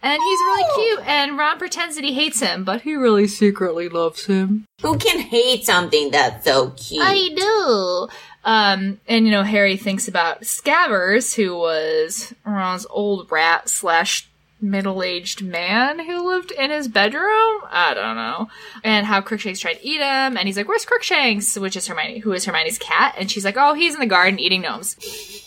And 0.04 0.22
he's 0.22 0.40
really 0.40 0.64
cute, 0.76 1.08
and 1.08 1.38
Ron 1.40 1.58
pretends 1.58 1.96
that 1.96 2.04
he 2.04 2.14
hates 2.14 2.40
him, 2.40 2.64
but 2.64 2.82
he 2.82 2.94
really 2.94 3.28
secretly 3.28 3.90
loves 3.90 4.28
him. 4.28 4.66
Who 4.84 4.98
can 5.00 5.20
hate 5.20 5.66
something 5.66 6.12
that's 6.12 6.46
so 6.46 6.70
cute? 6.70 7.04
I 7.04 7.30
do. 7.36 8.08
Um, 8.48 9.02
and 9.10 9.26
you 9.26 9.32
know, 9.32 9.44
Harry 9.44 9.76
thinks 9.76 10.08
about 10.08 10.44
Scabbers, 10.44 11.36
who 11.36 11.58
was 11.58 12.34
Ron's 12.46 12.88
old 12.90 13.30
rat 13.30 13.68
slash 13.68 14.30
middle-aged 14.60 15.44
man 15.44 16.00
who 16.00 16.28
lived 16.28 16.52
in 16.52 16.72
his 16.72 16.88
bedroom. 16.88 17.62
I 17.70 17.94
don't 17.94 18.16
know. 18.16 18.50
And 18.84 19.06
how 19.06 19.22
Crookshanks 19.22 19.60
tried 19.60 19.76
to 19.76 19.86
eat 19.86 20.00
him, 20.00 20.38
and 20.38 20.42
he's 20.42 20.58
like, 20.58 20.68
"Where's 20.68 20.86
Crookshanks?" 20.86 21.58
Which 21.58 21.76
is 21.76 21.88
Hermione, 21.88 22.20
who 22.20 22.34
is 22.34 22.46
Hermione's 22.46 22.78
cat, 22.78 23.16
and 23.18 23.30
she's 23.30 23.46
like, 23.46 23.56
"Oh, 23.58 23.74
he's 23.74 23.94
in 23.94 24.00
the 24.00 24.06
garden 24.06 24.40
eating 24.40 24.62
gnomes." 24.62 24.96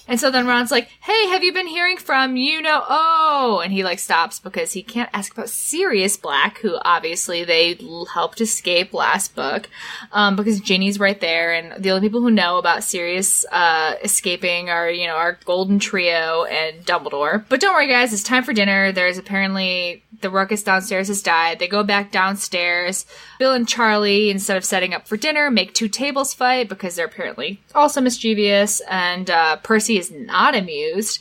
And 0.07 0.19
so 0.19 0.31
then 0.31 0.47
Ron's 0.47 0.73
like, 0.73 0.89
"Hey, 1.01 1.29
have 1.29 1.45
you 1.45 1.53
been 1.53 1.67
hearing 1.67 1.97
from 1.97 2.37
you 2.37 2.61
know? 2.61 2.83
Oh!" 2.89 3.61
And 3.63 3.73
he 3.73 3.85
like 3.85 3.99
stops 3.99 4.41
because 4.41 4.73
he 4.73 4.83
can't 4.83 5.11
ask 5.13 5.33
about 5.33 5.49
Sirius 5.49 6.17
Black, 6.17 6.59
who 6.59 6.77
obviously 6.85 7.45
they 7.45 7.79
helped 8.13 8.41
escape 8.41 8.93
last 8.93 9.35
book, 9.35 9.69
um, 10.13 10.37
because 10.37 10.61
Ginny's 10.61 10.99
right 10.99 11.21
there, 11.21 11.53
and 11.53 11.83
the 11.83 11.91
only 11.91 12.07
people 12.07 12.21
who 12.21 12.31
know 12.31 12.59
about 12.59 12.83
Sirius 12.85 13.45
uh, 13.53 13.95
escaping 14.03 14.69
are 14.69 14.91
you 14.91 15.07
know 15.07 15.15
our 15.15 15.39
Golden 15.45 15.79
Trio 15.79 16.45
and 16.45 16.85
Dumbledore. 16.85 17.45
But 17.49 17.61
don't 17.61 17.75
worry, 17.75 17.89
guys, 17.89 18.13
it's 18.13 18.23
time 18.23 18.43
for 18.43 18.53
dinner. 18.53 18.93
There's 19.01 19.17
apparently 19.17 20.03
the 20.21 20.29
ruckus 20.29 20.63
downstairs 20.63 21.09
has 21.09 21.23
died. 21.23 21.59
They 21.59 21.69
go 21.69 21.83
back 21.83 22.13
downstairs. 22.13 23.07
Bill 23.39 23.55
and 23.55 23.67
Charlie, 23.67 24.29
instead 24.29 24.59
of 24.59 24.65
setting 24.65 24.93
up 24.93 25.09
for 25.09 25.17
dinner, 25.17 25.51
make 25.51 25.73
two 25.73 25.89
tables 25.89 26.35
fight 26.35 26.69
because 26.69 26.97
they're 26.97 27.07
apparently 27.07 27.63
also 27.75 28.03
mischievous, 28.03 28.81
and 28.91 29.31
uh, 29.31 29.57
Percy 29.57 29.97
is 29.97 30.11
not 30.11 30.55
amused. 30.55 31.19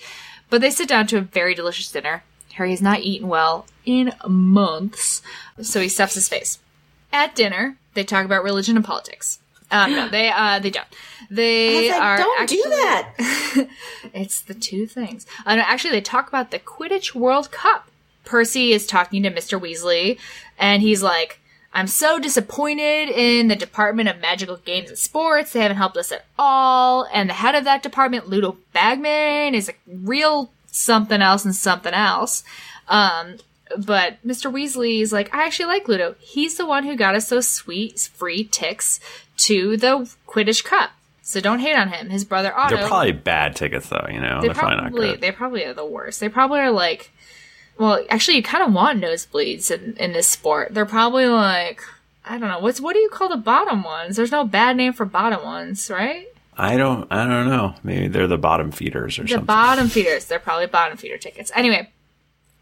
But 0.49 0.59
they 0.59 0.71
sit 0.71 0.89
down 0.89 1.07
to 1.07 1.19
a 1.19 1.21
very 1.21 1.55
delicious 1.55 1.89
dinner. 1.89 2.25
Harry 2.55 2.71
has 2.71 2.81
not 2.81 2.99
eaten 2.99 3.29
well 3.29 3.65
in 3.85 4.11
months, 4.27 5.21
so 5.61 5.79
he 5.79 5.87
stuffs 5.87 6.15
his 6.15 6.27
face. 6.27 6.59
At 7.13 7.33
dinner, 7.33 7.77
they 7.93 8.03
talk 8.03 8.25
about 8.25 8.43
religion 8.43 8.75
and 8.75 8.83
politics. 8.83 9.39
Um, 9.71 9.91
no, 9.91 10.09
they 10.09 10.29
uh, 10.29 10.59
they 10.59 10.69
don't. 10.69 10.87
They 11.29 11.91
like, 11.91 12.01
are 12.01 12.17
don't 12.17 12.41
actually, 12.41 12.57
do 12.57 12.69
that. 12.69 13.67
it's 14.13 14.41
the 14.41 14.53
two 14.53 14.87
things. 14.87 15.25
Uh, 15.45 15.55
no, 15.55 15.61
actually, 15.61 15.91
they 15.91 16.01
talk 16.01 16.27
about 16.27 16.51
the 16.51 16.59
Quidditch 16.59 17.13
World 17.13 17.51
Cup. 17.51 17.89
Percy 18.25 18.73
is 18.73 18.85
talking 18.85 19.23
to 19.23 19.31
Mr. 19.31 19.59
Weasley, 19.59 20.19
and 20.57 20.81
he's 20.81 21.01
like, 21.03 21.39
I'm 21.73 21.87
so 21.87 22.19
disappointed 22.19 23.09
in 23.09 23.47
the 23.47 23.55
Department 23.55 24.09
of 24.09 24.19
Magical 24.19 24.57
Games 24.57 24.89
and 24.89 24.97
Sports. 24.97 25.53
They 25.53 25.61
haven't 25.61 25.77
helped 25.77 25.97
us 25.97 26.11
at 26.11 26.25
all. 26.37 27.07
And 27.13 27.29
the 27.29 27.35
head 27.35 27.55
of 27.55 27.63
that 27.65 27.83
department, 27.83 28.27
Ludo 28.27 28.57
Bagman, 28.73 29.53
is 29.53 29.69
a 29.69 29.73
real 29.87 30.51
something 30.65 31.21
else 31.21 31.45
and 31.45 31.55
something 31.55 31.93
else. 31.93 32.43
Um, 32.87 33.37
but 33.77 34.17
Mr. 34.25 34.51
Weasley 34.51 35.01
is 35.01 35.13
like, 35.13 35.33
I 35.33 35.45
actually 35.45 35.67
like 35.67 35.87
Ludo. 35.87 36.15
He's 36.19 36.57
the 36.57 36.65
one 36.65 36.85
who 36.85 36.95
got 36.95 37.15
us 37.15 37.29
those 37.29 37.47
sweet 37.47 37.99
free 37.99 38.43
ticks 38.45 38.99
to 39.39 39.77
the 39.77 40.09
Quidditch 40.27 40.63
Cup. 40.63 40.91
So 41.21 41.39
don't 41.41 41.59
hate 41.59 41.75
on 41.75 41.89
him. 41.89 42.09
His 42.09 42.25
brother 42.25 42.55
Otto. 42.57 42.75
They're 42.77 42.87
probably 42.87 43.11
bad 43.11 43.55
tickets, 43.55 43.87
though. 43.89 44.07
You 44.11 44.19
know, 44.19 44.41
They 44.41 44.47
they're, 44.47 44.55
probably, 44.55 44.77
probably 44.77 45.01
not 45.07 45.11
good. 45.13 45.21
they 45.21 45.31
probably 45.31 45.63
are 45.65 45.73
the 45.73 45.85
worst. 45.85 46.19
They 46.19 46.29
probably 46.29 46.59
are 46.59 46.71
like 46.71 47.11
well, 47.77 48.03
actually 48.09 48.35
you 48.35 48.43
kind 48.43 48.61
of 48.63 48.73
want 48.73 48.99
nosebleeds 49.01 49.71
in, 49.71 49.95
in 49.97 50.11
this 50.11 50.27
sport. 50.27 50.73
They're 50.73 50.85
probably 50.85 51.27
like 51.27 51.81
I 52.25 52.37
don't 52.37 52.49
know. 52.49 52.59
What's 52.59 52.81
what 52.81 52.93
do 52.93 52.99
you 52.99 53.09
call 53.09 53.29
the 53.29 53.37
bottom 53.37 53.83
ones? 53.83 54.15
There's 54.17 54.31
no 54.31 54.43
bad 54.43 54.75
name 54.75 54.93
for 54.93 55.05
bottom 55.05 55.43
ones, 55.43 55.89
right? 55.89 56.27
I 56.57 56.75
don't. 56.75 57.07
I 57.11 57.25
don't 57.25 57.47
know. 57.47 57.75
Maybe 57.83 58.09
they're 58.09 58.27
the 58.27 58.37
bottom 58.37 58.71
feeders 58.71 59.17
or 59.17 59.21
The 59.23 59.29
something. 59.29 59.45
bottom 59.45 59.87
feeders. 59.87 60.25
They're 60.25 60.39
probably 60.39 60.67
bottom 60.67 60.97
feeder 60.97 61.17
tickets. 61.17 61.51
Anyway, 61.55 61.89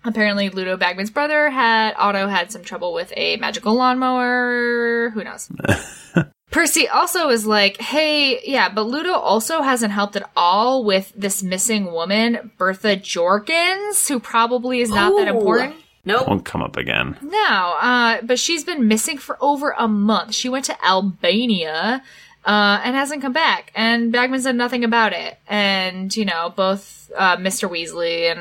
apparently 0.05 0.49
Ludo 0.49 0.77
Bagman's 0.77 1.09
brother 1.09 1.49
had 1.49 1.95
Otto 1.97 2.27
had 2.27 2.51
some 2.51 2.63
trouble 2.63 2.93
with 2.93 3.11
a 3.17 3.37
magical 3.37 3.73
lawnmower. 3.73 5.09
Who 5.15 5.23
knows? 5.23 5.49
Percy 6.49 6.87
also 6.87 7.29
is 7.29 7.45
like, 7.45 7.79
hey, 7.81 8.41
yeah, 8.43 8.69
but 8.69 8.83
Ludo 8.83 9.13
also 9.13 9.61
hasn't 9.61 9.91
helped 9.91 10.15
at 10.15 10.29
all 10.35 10.85
with 10.85 11.11
this 11.15 11.43
missing 11.43 11.91
woman, 11.91 12.51
Bertha 12.57 12.95
Jorkins, 12.95 14.07
who 14.07 14.19
probably 14.19 14.79
is 14.79 14.89
not 14.89 15.15
that 15.17 15.27
Ooh. 15.27 15.37
important. 15.37 15.75
Nope. 16.05 16.27
Won't 16.27 16.45
come 16.45 16.61
up 16.61 16.77
again. 16.77 17.17
No, 17.21 17.77
uh, 17.81 18.21
but 18.23 18.39
she's 18.39 18.63
been 18.63 18.87
missing 18.87 19.17
for 19.17 19.37
over 19.41 19.75
a 19.77 19.89
month. 19.89 20.33
She 20.33 20.47
went 20.47 20.63
to 20.65 20.85
Albania, 20.85 22.01
uh, 22.47 22.79
and 22.81 22.95
hasn't 22.95 23.21
come 23.21 23.33
back. 23.33 23.71
And 23.75 24.11
Bagman 24.11 24.41
said 24.41 24.55
nothing 24.55 24.85
about 24.85 25.11
it. 25.11 25.37
And, 25.47 26.15
you 26.15 26.23
know, 26.23 26.53
both, 26.55 27.11
uh, 27.15 27.35
Mr. 27.35 27.69
Weasley 27.69 28.31
and 28.31 28.37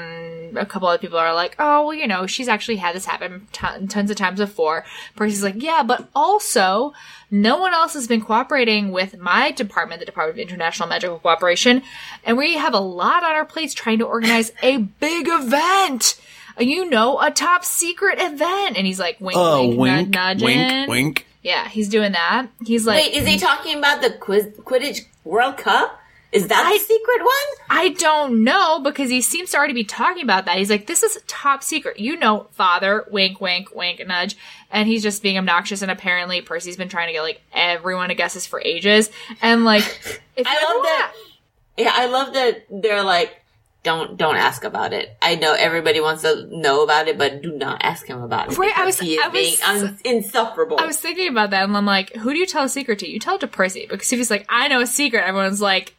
a 0.54 0.66
couple 0.66 0.88
other 0.88 0.98
people 0.98 1.18
are 1.18 1.34
like, 1.34 1.56
oh, 1.58 1.86
well, 1.86 1.94
you 1.94 2.06
know, 2.06 2.26
she's 2.26 2.48
actually 2.48 2.76
had 2.76 2.94
this 2.94 3.06
happen 3.06 3.46
ton- 3.52 3.88
tons 3.88 4.10
of 4.10 4.16
times 4.16 4.38
before. 4.38 4.84
Percy's 5.16 5.42
like, 5.42 5.62
yeah, 5.62 5.82
but 5.82 6.08
also, 6.14 6.92
no 7.30 7.58
one 7.58 7.72
else 7.72 7.94
has 7.94 8.06
been 8.06 8.20
cooperating 8.20 8.92
with 8.92 9.18
my 9.18 9.50
department, 9.50 10.00
the 10.00 10.06
Department 10.06 10.38
of 10.38 10.48
International 10.48 10.88
Magical 10.88 11.18
Cooperation, 11.18 11.82
and 12.24 12.36
we 12.36 12.54
have 12.56 12.74
a 12.74 12.78
lot 12.80 13.24
on 13.24 13.32
our 13.32 13.44
plates 13.44 13.74
trying 13.74 13.98
to 14.00 14.04
organize 14.06 14.52
a 14.62 14.76
big 15.00 15.26
event. 15.28 16.20
You 16.58 16.88
know, 16.88 17.20
a 17.20 17.30
top 17.30 17.66
secret 17.66 18.18
event. 18.18 18.78
And 18.78 18.86
he's 18.86 18.98
like, 18.98 19.20
wink, 19.20 19.36
Oh, 19.38 19.66
wink, 19.68 19.78
wink, 19.78 20.08
nudge, 20.14 20.42
wink, 20.42 20.56
nudging. 20.58 20.88
wink. 20.90 21.26
Yeah, 21.42 21.68
he's 21.68 21.90
doing 21.90 22.12
that. 22.12 22.46
He's 22.64 22.86
like, 22.86 23.04
Wait, 23.04 23.14
is 23.14 23.26
he 23.26 23.38
talking 23.38 23.76
about 23.76 24.00
the 24.00 24.10
Quiz- 24.10 24.54
Quidditch 24.64 25.02
World 25.22 25.58
Cup? 25.58 26.00
Is 26.32 26.48
that 26.48 26.66
I- 26.66 26.72
the 26.76 26.78
secret 26.84 27.20
one? 27.20 27.68
I 27.70 27.88
don't 27.90 28.44
know 28.44 28.80
because 28.80 29.08
he 29.10 29.20
seems 29.20 29.50
to 29.50 29.56
already 29.58 29.72
be 29.72 29.84
talking 29.84 30.22
about 30.22 30.44
that. 30.46 30.58
He's 30.58 30.70
like, 30.70 30.86
this 30.86 31.02
is 31.02 31.18
top 31.26 31.62
secret. 31.62 31.98
You 31.98 32.16
know, 32.16 32.48
father, 32.52 33.04
wink, 33.10 33.40
wink, 33.40 33.74
wink, 33.74 34.02
nudge. 34.06 34.36
And 34.70 34.88
he's 34.88 35.02
just 35.02 35.22
being 35.22 35.38
obnoxious. 35.38 35.82
And 35.82 35.90
apparently 35.90 36.40
Percy's 36.42 36.76
been 36.76 36.88
trying 36.88 37.06
to 37.08 37.12
get 37.12 37.22
like 37.22 37.40
everyone 37.52 38.08
to 38.08 38.14
guess 38.14 38.34
this 38.34 38.46
for 38.46 38.60
ages. 38.60 39.10
And 39.40 39.64
like, 39.64 39.82
if 40.36 40.46
I 40.46 40.54
love 40.74 40.82
that. 40.82 41.12
Yeah, 41.76 41.92
I 41.94 42.06
love 42.06 42.34
that 42.34 42.66
they're 42.70 43.02
like, 43.02 43.42
don't 43.82 44.16
don't 44.16 44.36
ask 44.36 44.64
about 44.64 44.92
it. 44.92 45.16
I 45.22 45.36
know 45.36 45.52
everybody 45.54 46.00
wants 46.00 46.22
to 46.22 46.46
know 46.50 46.82
about 46.82 47.06
it, 47.06 47.18
but 47.18 47.40
do 47.42 47.52
not 47.56 47.82
ask 47.84 48.06
him 48.06 48.20
about 48.20 48.50
it. 48.50 48.58
Right, 48.58 48.76
I 48.76 48.84
was- 48.84 48.98
he 48.98 49.14
is 49.14 49.22
I 49.24 49.28
was- 49.28 49.32
being 49.32 49.56
un- 49.64 49.98
insufferable. 50.04 50.78
I 50.80 50.86
was 50.86 50.98
thinking 50.98 51.28
about 51.28 51.50
that 51.50 51.64
and 51.64 51.76
I'm 51.76 51.86
like, 51.86 52.12
who 52.14 52.32
do 52.32 52.38
you 52.38 52.46
tell 52.46 52.64
a 52.64 52.68
secret 52.68 52.98
to? 53.00 53.08
You 53.08 53.20
tell 53.20 53.36
it 53.36 53.40
to 53.42 53.46
Percy 53.46 53.86
because 53.88 54.12
if 54.12 54.18
he's 54.18 54.30
like, 54.30 54.44
I 54.48 54.68
know 54.68 54.80
a 54.80 54.86
secret, 54.86 55.22
everyone's 55.26 55.60
like. 55.60 55.94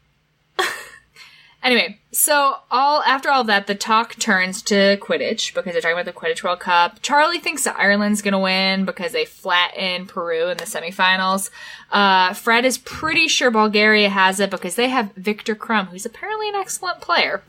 anyway, 1.63 1.99
so 2.11 2.55
all 2.71 3.01
after 3.03 3.29
all 3.29 3.43
that, 3.45 3.67
the 3.67 3.75
talk 3.75 4.15
turns 4.15 4.61
to 4.63 4.97
Quidditch 4.97 5.53
because 5.53 5.73
they're 5.73 5.81
talking 5.81 5.97
about 5.97 6.05
the 6.05 6.13
Quidditch 6.13 6.43
World 6.43 6.59
Cup. 6.59 7.01
Charlie 7.01 7.39
thinks 7.39 7.63
that 7.63 7.77
Ireland's 7.77 8.21
gonna 8.21 8.39
win 8.39 8.85
because 8.85 9.11
they 9.11 9.25
flatten 9.25 10.05
Peru 10.07 10.47
in 10.49 10.57
the 10.57 10.65
semifinals. 10.65 11.49
Uh, 11.91 12.33
Fred 12.33 12.65
is 12.65 12.77
pretty 12.77 13.27
sure 13.27 13.51
Bulgaria 13.51 14.09
has 14.09 14.39
it 14.39 14.49
because 14.49 14.75
they 14.75 14.89
have 14.89 15.11
Viktor 15.13 15.55
Krum, 15.55 15.87
who's 15.87 16.05
apparently 16.05 16.49
an 16.49 16.55
excellent 16.55 17.01
player. 17.01 17.41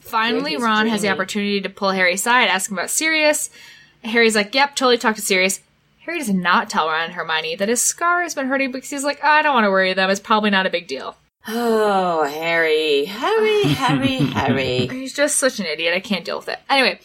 Finally, 0.00 0.52
He's 0.52 0.62
Ron 0.62 0.88
has 0.88 1.02
the 1.02 1.08
opportunity 1.08 1.60
to 1.60 1.68
pull 1.68 1.90
Harry 1.90 2.14
aside, 2.14 2.48
ask 2.48 2.70
him 2.70 2.78
about 2.78 2.90
Sirius. 2.90 3.50
Harry's 4.04 4.34
like, 4.34 4.54
"Yep, 4.54 4.74
totally 4.74 4.98
talk 4.98 5.16
to 5.16 5.22
Sirius." 5.22 5.60
Harry 6.04 6.18
does 6.18 6.30
not 6.30 6.68
tell 6.68 6.88
Ron 6.88 7.04
and 7.04 7.12
Hermione 7.12 7.54
that 7.56 7.68
his 7.68 7.80
scar 7.80 8.22
has 8.22 8.34
been 8.34 8.48
hurting 8.48 8.72
because 8.72 8.90
he's 8.90 9.04
like, 9.04 9.22
I 9.22 9.40
don't 9.42 9.54
want 9.54 9.64
to 9.64 9.70
worry 9.70 9.94
them. 9.94 10.10
It's 10.10 10.18
probably 10.18 10.50
not 10.50 10.66
a 10.66 10.70
big 10.70 10.88
deal. 10.88 11.16
Oh, 11.48 12.24
Harry, 12.24 13.04
Harry, 13.06 13.62
Harry, 13.74 14.16
Harry. 14.18 14.86
He's 14.90 15.12
just 15.12 15.36
such 15.38 15.60
an 15.60 15.66
idiot. 15.66 15.94
I 15.94 16.00
can't 16.00 16.24
deal 16.24 16.38
with 16.38 16.48
it. 16.48 16.58
Anyway, 16.70 17.00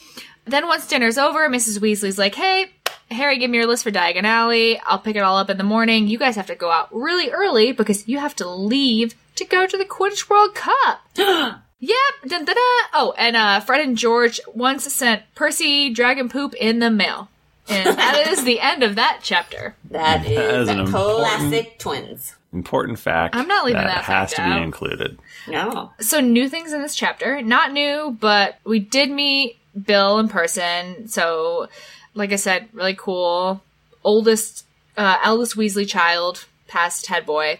then 0.45 0.67
once 0.67 0.87
dinner's 0.87 1.17
over, 1.17 1.47
Mrs. 1.49 1.79
Weasley's 1.79 2.17
like, 2.17 2.35
hey, 2.35 2.71
Harry, 3.11 3.37
give 3.37 3.49
me 3.49 3.57
your 3.57 3.67
list 3.67 3.83
for 3.83 3.91
Diagon 3.91 4.23
Alley. 4.23 4.79
I'll 4.85 4.99
pick 4.99 5.15
it 5.15 5.19
all 5.21 5.37
up 5.37 5.49
in 5.49 5.57
the 5.57 5.63
morning. 5.63 6.07
You 6.07 6.17
guys 6.17 6.35
have 6.35 6.47
to 6.47 6.55
go 6.55 6.69
out 6.71 6.93
really 6.93 7.29
early 7.31 7.71
because 7.71 8.07
you 8.07 8.19
have 8.19 8.35
to 8.37 8.49
leave 8.49 9.15
to 9.35 9.45
go 9.45 9.65
to 9.65 9.77
the 9.77 9.85
Quidditch 9.85 10.29
World 10.29 10.55
Cup. 10.55 11.01
Yep. 11.79 11.95
Dun, 12.25 12.43
dun, 12.43 12.55
dun. 12.55 12.89
Oh, 12.95 13.13
and 13.19 13.35
uh, 13.35 13.59
Fred 13.59 13.81
and 13.81 13.95
George 13.95 14.41
once 14.51 14.91
sent 14.91 15.21
Percy 15.35 15.91
dragon 15.93 16.27
poop 16.27 16.55
in 16.55 16.79
the 16.79 16.89
mail. 16.89 17.29
And 17.69 17.95
that 17.99 18.25
is 18.29 18.43
the 18.45 18.59
end 18.59 18.81
of 18.81 18.95
that 18.95 19.19
chapter. 19.21 19.75
That 19.91 20.25
is, 20.25 20.35
That 20.37 20.55
is 20.61 20.67
the 20.69 20.73
an 20.73 20.79
important- 20.79 21.17
classic 21.19 21.77
twins. 21.77 22.35
Important 22.53 22.97
fact. 22.97 23.35
I'm 23.35 23.47
not 23.47 23.65
leaving 23.65 23.81
that, 23.81 23.87
that 23.87 24.03
has 24.05 24.29
fact 24.29 24.35
to 24.35 24.41
out. 24.41 24.57
be 24.57 24.63
included. 24.63 25.19
No. 25.47 25.91
so 25.99 26.19
new 26.19 26.49
things 26.49 26.73
in 26.73 26.81
this 26.81 26.95
chapter 26.95 27.41
not 27.41 27.71
new 27.71 28.15
but 28.19 28.59
we 28.65 28.79
did 28.79 29.09
meet 29.09 29.57
bill 29.81 30.19
in 30.19 30.27
person 30.27 31.07
so 31.07 31.67
like 32.13 32.31
i 32.33 32.35
said 32.35 32.67
really 32.73 32.95
cool 32.95 33.61
oldest 34.03 34.65
uh, 34.97 35.17
eldest 35.23 35.55
weasley 35.55 35.87
child 35.87 36.45
past 36.67 37.05
head 37.07 37.25
boy 37.25 37.59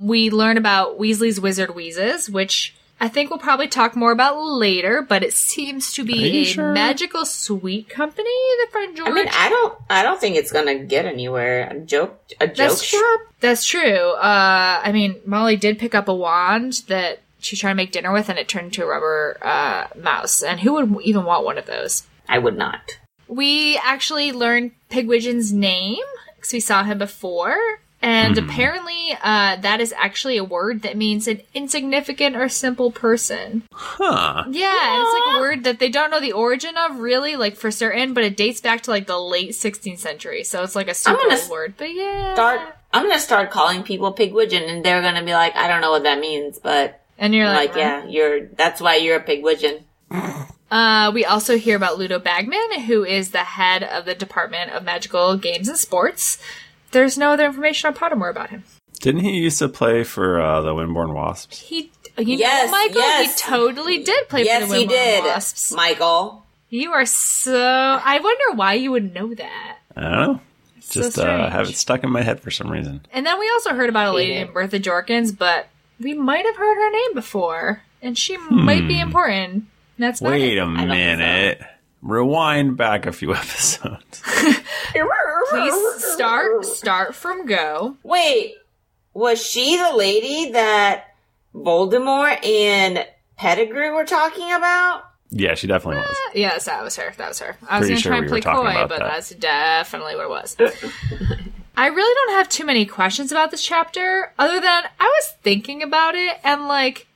we 0.00 0.30
learn 0.30 0.56
about 0.58 0.98
weasley's 0.98 1.40
wizard 1.40 1.74
wheezes 1.74 2.28
which 2.28 2.74
i 3.02 3.08
think 3.08 3.28
we'll 3.28 3.38
probably 3.38 3.68
talk 3.68 3.94
more 3.94 4.12
about 4.12 4.40
later 4.40 5.02
but 5.02 5.22
it 5.22 5.34
seems 5.34 5.92
to 5.92 6.02
be 6.04 6.38
a 6.38 6.44
sure? 6.44 6.72
magical 6.72 7.26
sweet 7.26 7.90
company 7.90 8.30
the 8.64 8.70
friend 8.70 8.96
george 8.96 9.10
I 9.10 9.12
mean, 9.12 9.28
I 9.30 9.48
don't, 9.50 9.78
I 9.90 10.02
don't 10.02 10.20
think 10.20 10.36
it's 10.36 10.52
gonna 10.52 10.78
get 10.78 11.04
anywhere. 11.04 11.68
A 11.70 11.78
joke, 11.80 12.20
a 12.40 12.46
joke 12.46 12.56
That's 12.56 12.88
tr- 12.88 12.96
shop. 12.96 13.20
That's 13.40 13.64
true. 13.66 14.12
Uh, 14.12 14.80
I 14.82 14.92
mean, 14.92 15.20
Molly 15.26 15.56
did 15.56 15.78
pick 15.78 15.94
up 15.94 16.08
a 16.08 16.14
wand 16.14 16.82
that 16.88 17.20
she 17.40 17.56
tried 17.56 17.72
to 17.72 17.74
make 17.74 17.92
dinner 17.92 18.12
with, 18.12 18.28
and 18.28 18.38
it 18.38 18.48
turned 18.48 18.66
into 18.66 18.84
a 18.84 18.86
rubber 18.86 19.36
uh, 19.42 19.88
mouse. 20.00 20.42
And 20.42 20.60
who 20.60 20.74
would 20.74 21.02
even 21.02 21.24
want 21.24 21.44
one 21.44 21.58
of 21.58 21.66
those? 21.66 22.06
I 22.28 22.38
would 22.38 22.56
not. 22.56 22.98
We 23.28 23.78
actually 23.78 24.32
learned 24.32 24.72
Pigwidgeon's 24.90 25.52
name 25.52 26.04
because 26.36 26.52
we 26.52 26.60
saw 26.60 26.84
him 26.84 26.98
before, 26.98 27.56
And 28.02 28.36
apparently, 28.36 29.16
uh, 29.22 29.56
that 29.56 29.80
is 29.80 29.94
actually 29.96 30.36
a 30.36 30.44
word 30.44 30.82
that 30.82 30.96
means 30.96 31.28
an 31.28 31.40
insignificant 31.54 32.34
or 32.34 32.48
simple 32.48 32.90
person. 32.90 33.62
Huh. 33.72 34.44
Yeah, 34.50 34.94
and 34.94 35.02
it's 35.02 35.12
like 35.12 35.36
a 35.36 35.40
word 35.40 35.64
that 35.64 35.78
they 35.78 35.88
don't 35.88 36.10
know 36.10 36.20
the 36.20 36.32
origin 36.32 36.76
of 36.76 36.98
really, 36.98 37.36
like 37.36 37.54
for 37.54 37.70
certain, 37.70 38.12
but 38.12 38.24
it 38.24 38.36
dates 38.36 38.60
back 38.60 38.82
to 38.82 38.90
like 38.90 39.06
the 39.06 39.18
late 39.18 39.50
16th 39.50 39.98
century. 39.98 40.42
So 40.42 40.64
it's 40.64 40.74
like 40.74 40.88
a 40.88 40.94
super 40.94 41.20
old 41.30 41.50
word. 41.50 41.74
But 41.76 41.94
yeah. 41.94 42.34
Start, 42.34 42.60
I'm 42.92 43.06
gonna 43.06 43.20
start 43.20 43.52
calling 43.52 43.84
people 43.84 44.12
pigwidgeon, 44.12 44.68
and 44.68 44.84
they're 44.84 45.00
gonna 45.00 45.24
be 45.24 45.32
like, 45.32 45.54
I 45.54 45.68
don't 45.68 45.80
know 45.80 45.92
what 45.92 46.02
that 46.02 46.18
means, 46.18 46.58
but 46.58 47.00
And 47.18 47.32
you're 47.32 47.46
like, 47.46 47.70
like, 47.70 47.78
yeah, 47.78 48.04
you're. 48.04 48.46
That's 48.46 48.80
why 48.80 48.96
you're 48.96 49.18
a 49.18 49.24
pigwidgeon. 49.24 49.82
Uh, 50.72 51.10
we 51.12 51.26
also 51.26 51.58
hear 51.58 51.76
about 51.76 51.98
Ludo 51.98 52.18
Bagman, 52.18 52.80
who 52.86 53.04
is 53.04 53.30
the 53.30 53.44
head 53.44 53.82
of 53.82 54.06
the 54.06 54.14
Department 54.14 54.70
of 54.70 54.82
Magical 54.82 55.36
Games 55.36 55.68
and 55.68 55.76
Sports. 55.76 56.38
There's 56.92 57.18
no 57.18 57.32
other 57.32 57.44
information 57.46 57.88
on 57.88 57.94
Pottermore 57.94 58.30
about 58.30 58.50
him. 58.50 58.64
Didn't 59.00 59.22
he 59.22 59.32
used 59.38 59.58
to 59.58 59.68
play 59.68 60.04
for 60.04 60.40
uh, 60.40 60.60
the 60.62 60.70
Wimbourne 60.74 61.12
Wasps? 61.14 61.58
He, 61.58 61.90
you 62.18 62.36
Yes, 62.36 62.66
know, 62.66 62.72
Michael, 62.72 62.96
yes. 63.00 63.40
he 63.42 63.50
totally 63.50 64.02
did 64.04 64.28
play 64.28 64.44
Yes, 64.44 64.62
for 64.64 64.68
the 64.74 64.78
he 64.78 64.86
did, 64.86 65.24
Wasps. 65.24 65.72
Michael. 65.72 66.46
You 66.68 66.92
are 66.92 67.04
so. 67.04 67.58
I 68.02 68.20
wonder 68.20 68.56
why 68.56 68.74
you 68.74 68.92
would 68.92 69.12
know 69.12 69.34
that. 69.34 69.78
I 69.96 70.00
don't 70.00 70.12
know. 70.12 70.40
So 70.80 71.02
Just 71.02 71.18
uh, 71.18 71.48
have 71.50 71.68
it 71.68 71.76
stuck 71.76 72.02
in 72.04 72.10
my 72.10 72.22
head 72.22 72.40
for 72.40 72.50
some 72.50 72.70
reason. 72.70 73.04
And 73.12 73.24
then 73.26 73.38
we 73.38 73.48
also 73.50 73.74
heard 73.74 73.88
about 73.88 74.08
a 74.08 74.16
lady 74.16 74.34
named 74.34 74.52
Bertha 74.54 74.78
Jorkins, 74.80 75.36
but 75.36 75.68
we 76.00 76.14
might 76.14 76.44
have 76.44 76.56
heard 76.56 76.74
her 76.74 76.90
name 76.90 77.14
before, 77.14 77.82
and 78.02 78.16
she 78.18 78.36
might 78.36 78.86
be 78.88 78.98
important. 79.00 79.64
That's 79.98 80.20
about 80.20 80.30
Hmm. 80.30 80.40
Wait 80.40 80.56
it. 80.56 80.60
a 80.60 80.66
think 80.66 80.78
so. 80.78 80.84
minute. 80.86 81.60
Rewind 82.02 82.76
back 82.76 83.06
a 83.06 83.12
few 83.12 83.34
episodes. 83.34 84.22
Please 85.50 86.04
start 86.04 86.64
start 86.64 87.14
from 87.14 87.46
go. 87.46 87.96
Wait, 88.02 88.54
was 89.14 89.44
she 89.44 89.76
the 89.76 89.94
lady 89.96 90.52
that 90.52 91.14
Voldemort 91.54 92.44
and 92.46 93.06
Pettigrew 93.36 93.92
were 93.94 94.04
talking 94.04 94.52
about? 94.52 95.04
yeah, 95.30 95.54
she 95.54 95.66
definitely 95.66 95.96
was. 96.02 96.10
Uh, 96.10 96.30
yes, 96.34 96.66
that 96.66 96.82
was 96.84 96.96
her. 96.96 97.12
That 97.16 97.28
was 97.28 97.38
her. 97.40 97.56
I 97.68 97.78
was 97.78 97.88
Pretty 97.88 97.94
gonna 97.94 98.00
sure 98.00 98.10
try 98.10 98.18
and 98.18 98.26
were 98.30 98.40
play 98.40 98.74
coy, 98.82 98.86
but 98.88 98.98
that. 98.98 99.08
that's 99.08 99.30
definitely 99.30 100.14
what 100.16 100.24
it 100.24 100.30
was. 100.30 100.56
I 101.76 101.86
really 101.86 102.14
don't 102.14 102.36
have 102.36 102.48
too 102.50 102.66
many 102.66 102.84
questions 102.84 103.32
about 103.32 103.50
this 103.50 103.64
chapter, 103.64 104.32
other 104.38 104.60
than 104.60 104.84
I 105.00 105.04
was 105.04 105.34
thinking 105.42 105.82
about 105.82 106.14
it 106.14 106.38
and 106.44 106.68
like, 106.68 107.06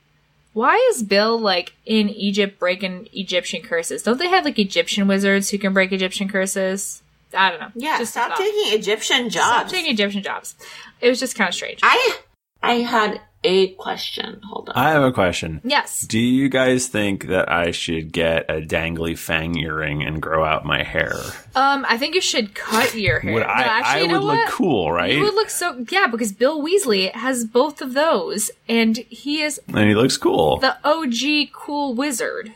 why 0.53 0.75
is 0.89 1.03
Bill 1.03 1.39
like 1.39 1.73
in 1.85 2.09
Egypt 2.09 2.57
breaking 2.57 3.07
Egyptian 3.13 3.61
curses? 3.61 4.01
Don't 4.01 4.17
they 4.17 4.29
have 4.29 4.45
like 4.45 4.57
Egyptian 4.57 5.07
wizards 5.07 5.51
who 5.51 5.59
can 5.59 5.73
break 5.73 5.91
Egyptian 5.91 6.27
curses? 6.27 7.03
I 7.33 7.49
don't 7.51 7.59
know. 7.59 7.71
Yeah, 7.75 7.97
Just 7.99 8.11
stop 8.11 8.37
taking 8.37 8.73
Egyptian 8.79 9.29
jobs. 9.29 9.47
Stop 9.47 9.67
taking 9.69 9.91
Egyptian 9.91 10.23
jobs. 10.23 10.55
It 11.01 11.09
was 11.09 11.19
just 11.19 11.35
kind 11.35 11.47
of 11.49 11.53
strange. 11.55 11.79
I 11.83 12.17
I 12.63 12.73
had 12.75 13.21
a 13.43 13.67
question. 13.75 14.41
Hold 14.49 14.69
on. 14.69 14.75
I 14.75 14.89
have 14.91 15.03
a 15.03 15.11
question. 15.11 15.61
yes. 15.63 16.01
Do 16.01 16.19
you 16.19 16.49
guys 16.49 16.87
think 16.87 17.27
that 17.27 17.49
I 17.51 17.69
should 17.71 18.11
get 18.11 18.49
a 18.49 18.55
dangly 18.61 19.17
fang 19.17 19.57
earring 19.57 20.01
and 20.03 20.19
grow 20.21 20.43
out 20.43 20.65
my 20.65 20.83
hair? 20.83 21.13
Um, 21.55 21.85
I 21.87 21.97
think 21.99 22.15
you 22.15 22.19
should 22.21 22.55
cut 22.55 22.95
your 22.95 23.19
hair. 23.19 23.33
Would 23.33 23.41
No, 23.41 23.45
I? 23.47 23.61
actually, 23.61 23.99
I 23.99 24.01
you 24.01 24.07
know 24.07 24.13
would 24.19 24.25
look 24.25 24.37
what? 24.45 24.49
cool, 24.49 24.91
right? 24.91 25.13
You 25.13 25.21
would 25.23 25.35
look 25.35 25.49
so 25.51 25.85
yeah, 25.91 26.07
because 26.07 26.31
Bill 26.33 26.61
Weasley 26.61 27.11
has 27.13 27.45
both 27.45 27.81
of 27.81 27.93
those, 27.93 28.49
and 28.67 28.97
he 28.97 29.43
is 29.43 29.61
and 29.67 29.87
he 29.87 29.93
looks 29.95 30.17
cool. 30.17 30.57
the 30.57 30.75
OG 30.83 31.51
cool 31.53 31.93
wizard. 31.93 32.53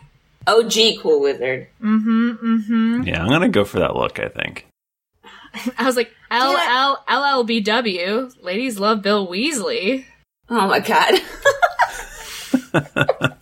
OG 0.48 0.74
cool 1.02 1.22
wizard. 1.22 1.68
Mm-hmm. 1.82 2.32
Mm-hmm. 2.32 3.04
Yeah, 3.04 3.22
I'm 3.24 3.30
gonna 3.30 3.50
go 3.50 3.64
for 3.64 3.80
that 3.80 3.96
look. 3.96 4.20
I 4.20 4.28
think. 4.28 4.68
I 5.78 5.86
was 5.86 5.96
like, 5.96 6.12
L 6.30 6.56
L 6.58 7.04
L 7.08 7.24
L 7.24 7.44
B 7.44 7.62
W. 7.62 8.30
Ladies 8.42 8.80
love 8.80 9.02
Bill 9.02 9.28
Weasley. 9.28 10.06
Oh 10.50 10.68
my 10.68 10.80
god. 10.80 11.20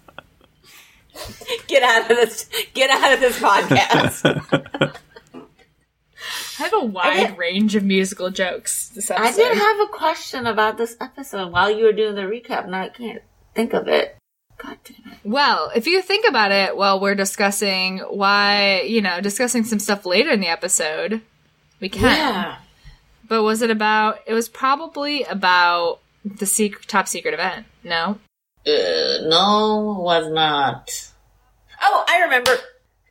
get 1.68 1.84
out 1.84 2.10
of 2.12 2.18
this 2.18 2.50
get 2.74 2.90
out 2.90 3.14
of 3.14 3.20
this 3.20 3.40
podcast. 3.40 4.96
I 6.60 6.64
have 6.64 6.74
a 6.74 6.86
wide 6.86 7.38
range 7.38 7.76
of 7.76 7.84
musical 7.84 8.30
jokes 8.32 8.90
this 8.90 9.10
I 9.10 9.32
did 9.32 9.58
have 9.58 9.80
a 9.80 9.88
question 9.88 10.46
about 10.46 10.78
this 10.78 10.98
episode 11.00 11.52
while 11.52 11.72
you 11.72 11.86
were 11.86 11.94
doing 11.94 12.16
the 12.16 12.24
recap, 12.24 12.66
and 12.66 12.76
I 12.76 12.90
can't 12.90 13.24
think 13.56 13.74
of 13.74 13.88
it. 13.88 14.19
God 14.60 14.78
damn 14.84 15.14
it. 15.14 15.20
well, 15.24 15.72
if 15.76 15.88
you 15.88 16.02
think 16.02 16.28
about 16.28 16.52
it, 16.52 16.76
while 16.76 17.00
we're 17.00 17.16
discussing 17.16 18.00
why, 18.00 18.82
you 18.82 19.02
know, 19.02 19.22
discussing 19.22 19.64
some 19.64 19.80
stuff 19.80 20.06
later 20.06 20.30
in 20.30 20.42
the 20.42 20.48
episode, 20.48 21.22
we 21.80 21.90
can. 21.90 22.04
Yeah. 22.04 22.58
But 23.28 23.44
was 23.44 23.62
it 23.62 23.72
about? 23.72 24.20
It 24.28 24.34
was 24.34 24.50
probably 24.50 25.24
about 25.24 26.00
the 26.26 26.46
secret, 26.46 26.88
top 26.88 27.08
secret 27.08 27.34
event. 27.34 27.66
No. 27.84 28.20
Uh, 28.68 29.22
no, 29.28 30.02
was 30.04 30.30
not. 30.32 31.12
Oh, 31.82 32.04
I 32.08 32.24
remember. 32.24 32.58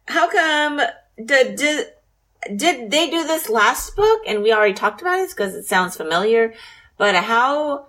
How 0.06 0.28
come 0.30 0.80
did 1.24 1.56
did 1.56 1.86
did 2.54 2.90
they 2.90 3.10
do 3.10 3.26
this 3.26 3.48
last 3.48 3.96
book 3.96 4.22
and 4.26 4.42
we 4.42 4.52
already 4.52 4.74
talked 4.74 5.00
about 5.00 5.20
it 5.20 5.30
because 5.30 5.54
it 5.54 5.64
sounds 5.64 5.96
familiar? 5.96 6.52
But 6.96 7.14
how 7.14 7.86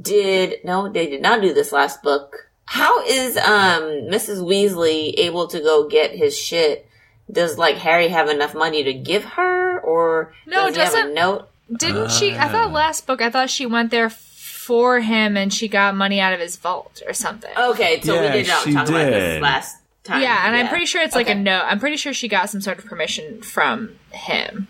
did 0.00 0.64
no? 0.64 0.88
They 0.92 1.06
did 1.08 1.22
not 1.22 1.40
do 1.40 1.52
this 1.52 1.72
last 1.72 2.02
book. 2.02 2.49
How 2.72 3.02
is 3.04 3.36
um 3.36 3.82
Mrs. 4.14 4.38
Weasley 4.38 5.12
able 5.18 5.48
to 5.48 5.58
go 5.60 5.88
get 5.88 6.12
his 6.12 6.38
shit? 6.38 6.86
Does 7.30 7.58
like 7.58 7.76
Harry 7.78 8.08
have 8.08 8.28
enough 8.28 8.54
money 8.54 8.84
to 8.84 8.92
give 8.92 9.24
her, 9.24 9.80
or 9.80 10.32
No, 10.46 10.66
does 10.66 10.76
he 10.76 10.80
have 10.82 10.92
a 10.92 10.96
doesn't- 10.98 11.14
note? 11.14 11.48
Didn't 11.76 12.10
she? 12.12 12.34
I 12.34 12.48
thought 12.48 12.72
last 12.72 13.06
book. 13.06 13.20
I 13.22 13.30
thought 13.30 13.50
she 13.50 13.66
went 13.66 13.90
there 13.90 14.08
for 14.10 15.00
him, 15.00 15.36
and 15.36 15.52
she 15.54 15.66
got 15.68 15.94
money 15.96 16.20
out 16.20 16.32
of 16.32 16.38
his 16.40 16.56
vault 16.56 17.00
or 17.06 17.12
something. 17.12 17.50
Okay, 17.56 18.00
so 18.02 18.14
Yeah, 18.14 18.22
we 18.22 18.38
did 18.42 18.48
not 18.48 18.62
she 18.64 18.72
talk 18.72 18.88
about 18.88 19.10
this 19.10 19.40
last 19.42 19.76
time. 20.04 20.22
Yeah, 20.22 20.46
and 20.46 20.56
I'm 20.56 20.68
pretty 20.68 20.86
sure 20.86 21.00
it's 21.02 21.14
like 21.14 21.28
a 21.28 21.32
Okay. 21.32 21.40
note. 21.40 21.62
I'm 21.66 21.78
pretty 21.80 21.96
sure 21.96 22.12
she 22.12 22.26
got 22.28 22.50
some 22.50 22.60
sort 22.60 22.78
of 22.78 22.86
permission 22.86 23.42
from 23.42 23.96
him. 24.12 24.66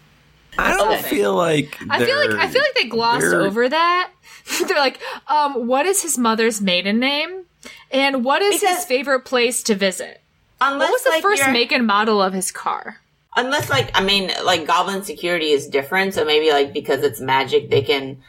I 0.59 0.73
don't 0.75 0.93
Okay. 0.93 1.03
feel 1.03 1.35
like. 1.35 1.79
I 1.89 2.05
feel 2.05 2.17
like 2.17 2.31
I 2.33 2.49
feel 2.49 2.61
like 2.63 2.75
they 2.75 2.85
glossed 2.89 3.33
over 3.33 3.69
that. 3.69 4.11
They're 4.67 4.77
like, 4.79 4.99
um, 5.29 5.67
what 5.67 5.87
is 5.87 6.03
his 6.03 6.19
mother's 6.19 6.61
maiden 6.61 6.99
name, 6.99 7.45
and 7.91 8.25
what 8.25 8.43
is 8.43 8.61
Because- 8.61 8.77
his 8.77 8.85
favorite 8.85 9.25
place 9.25 9.63
to 9.65 9.75
visit? 9.75 10.21
Unless, 10.61 10.89
What 10.89 10.93
was 10.93 11.05
the 11.05 11.11
like, 11.11 11.23
first 11.23 11.49
make 11.51 11.73
and 11.73 11.87
model 11.87 12.21
of 12.21 12.35
his 12.35 12.53
car? 12.53 13.01
Unless, 13.35 13.71
like, 13.71 13.91
I 13.95 14.03
mean, 14.03 14.31
like, 14.45 14.67
goblin 14.67 15.05
security 15.05 15.53
is 15.53 15.67
different, 15.69 16.15
so 16.15 16.25
maybe, 16.25 16.51
like, 16.51 16.75
because 16.75 17.03
it's 17.03 17.21
magic, 17.21 17.71
they 17.71 17.81
can 17.81 18.23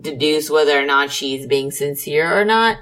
deduce 0.00 0.50
whether 0.50 0.78
or 0.78 0.84
not 0.84 1.10
she's 1.10 1.46
being 1.46 1.70
sincere 1.70 2.38
or 2.38 2.44
not. 2.44 2.76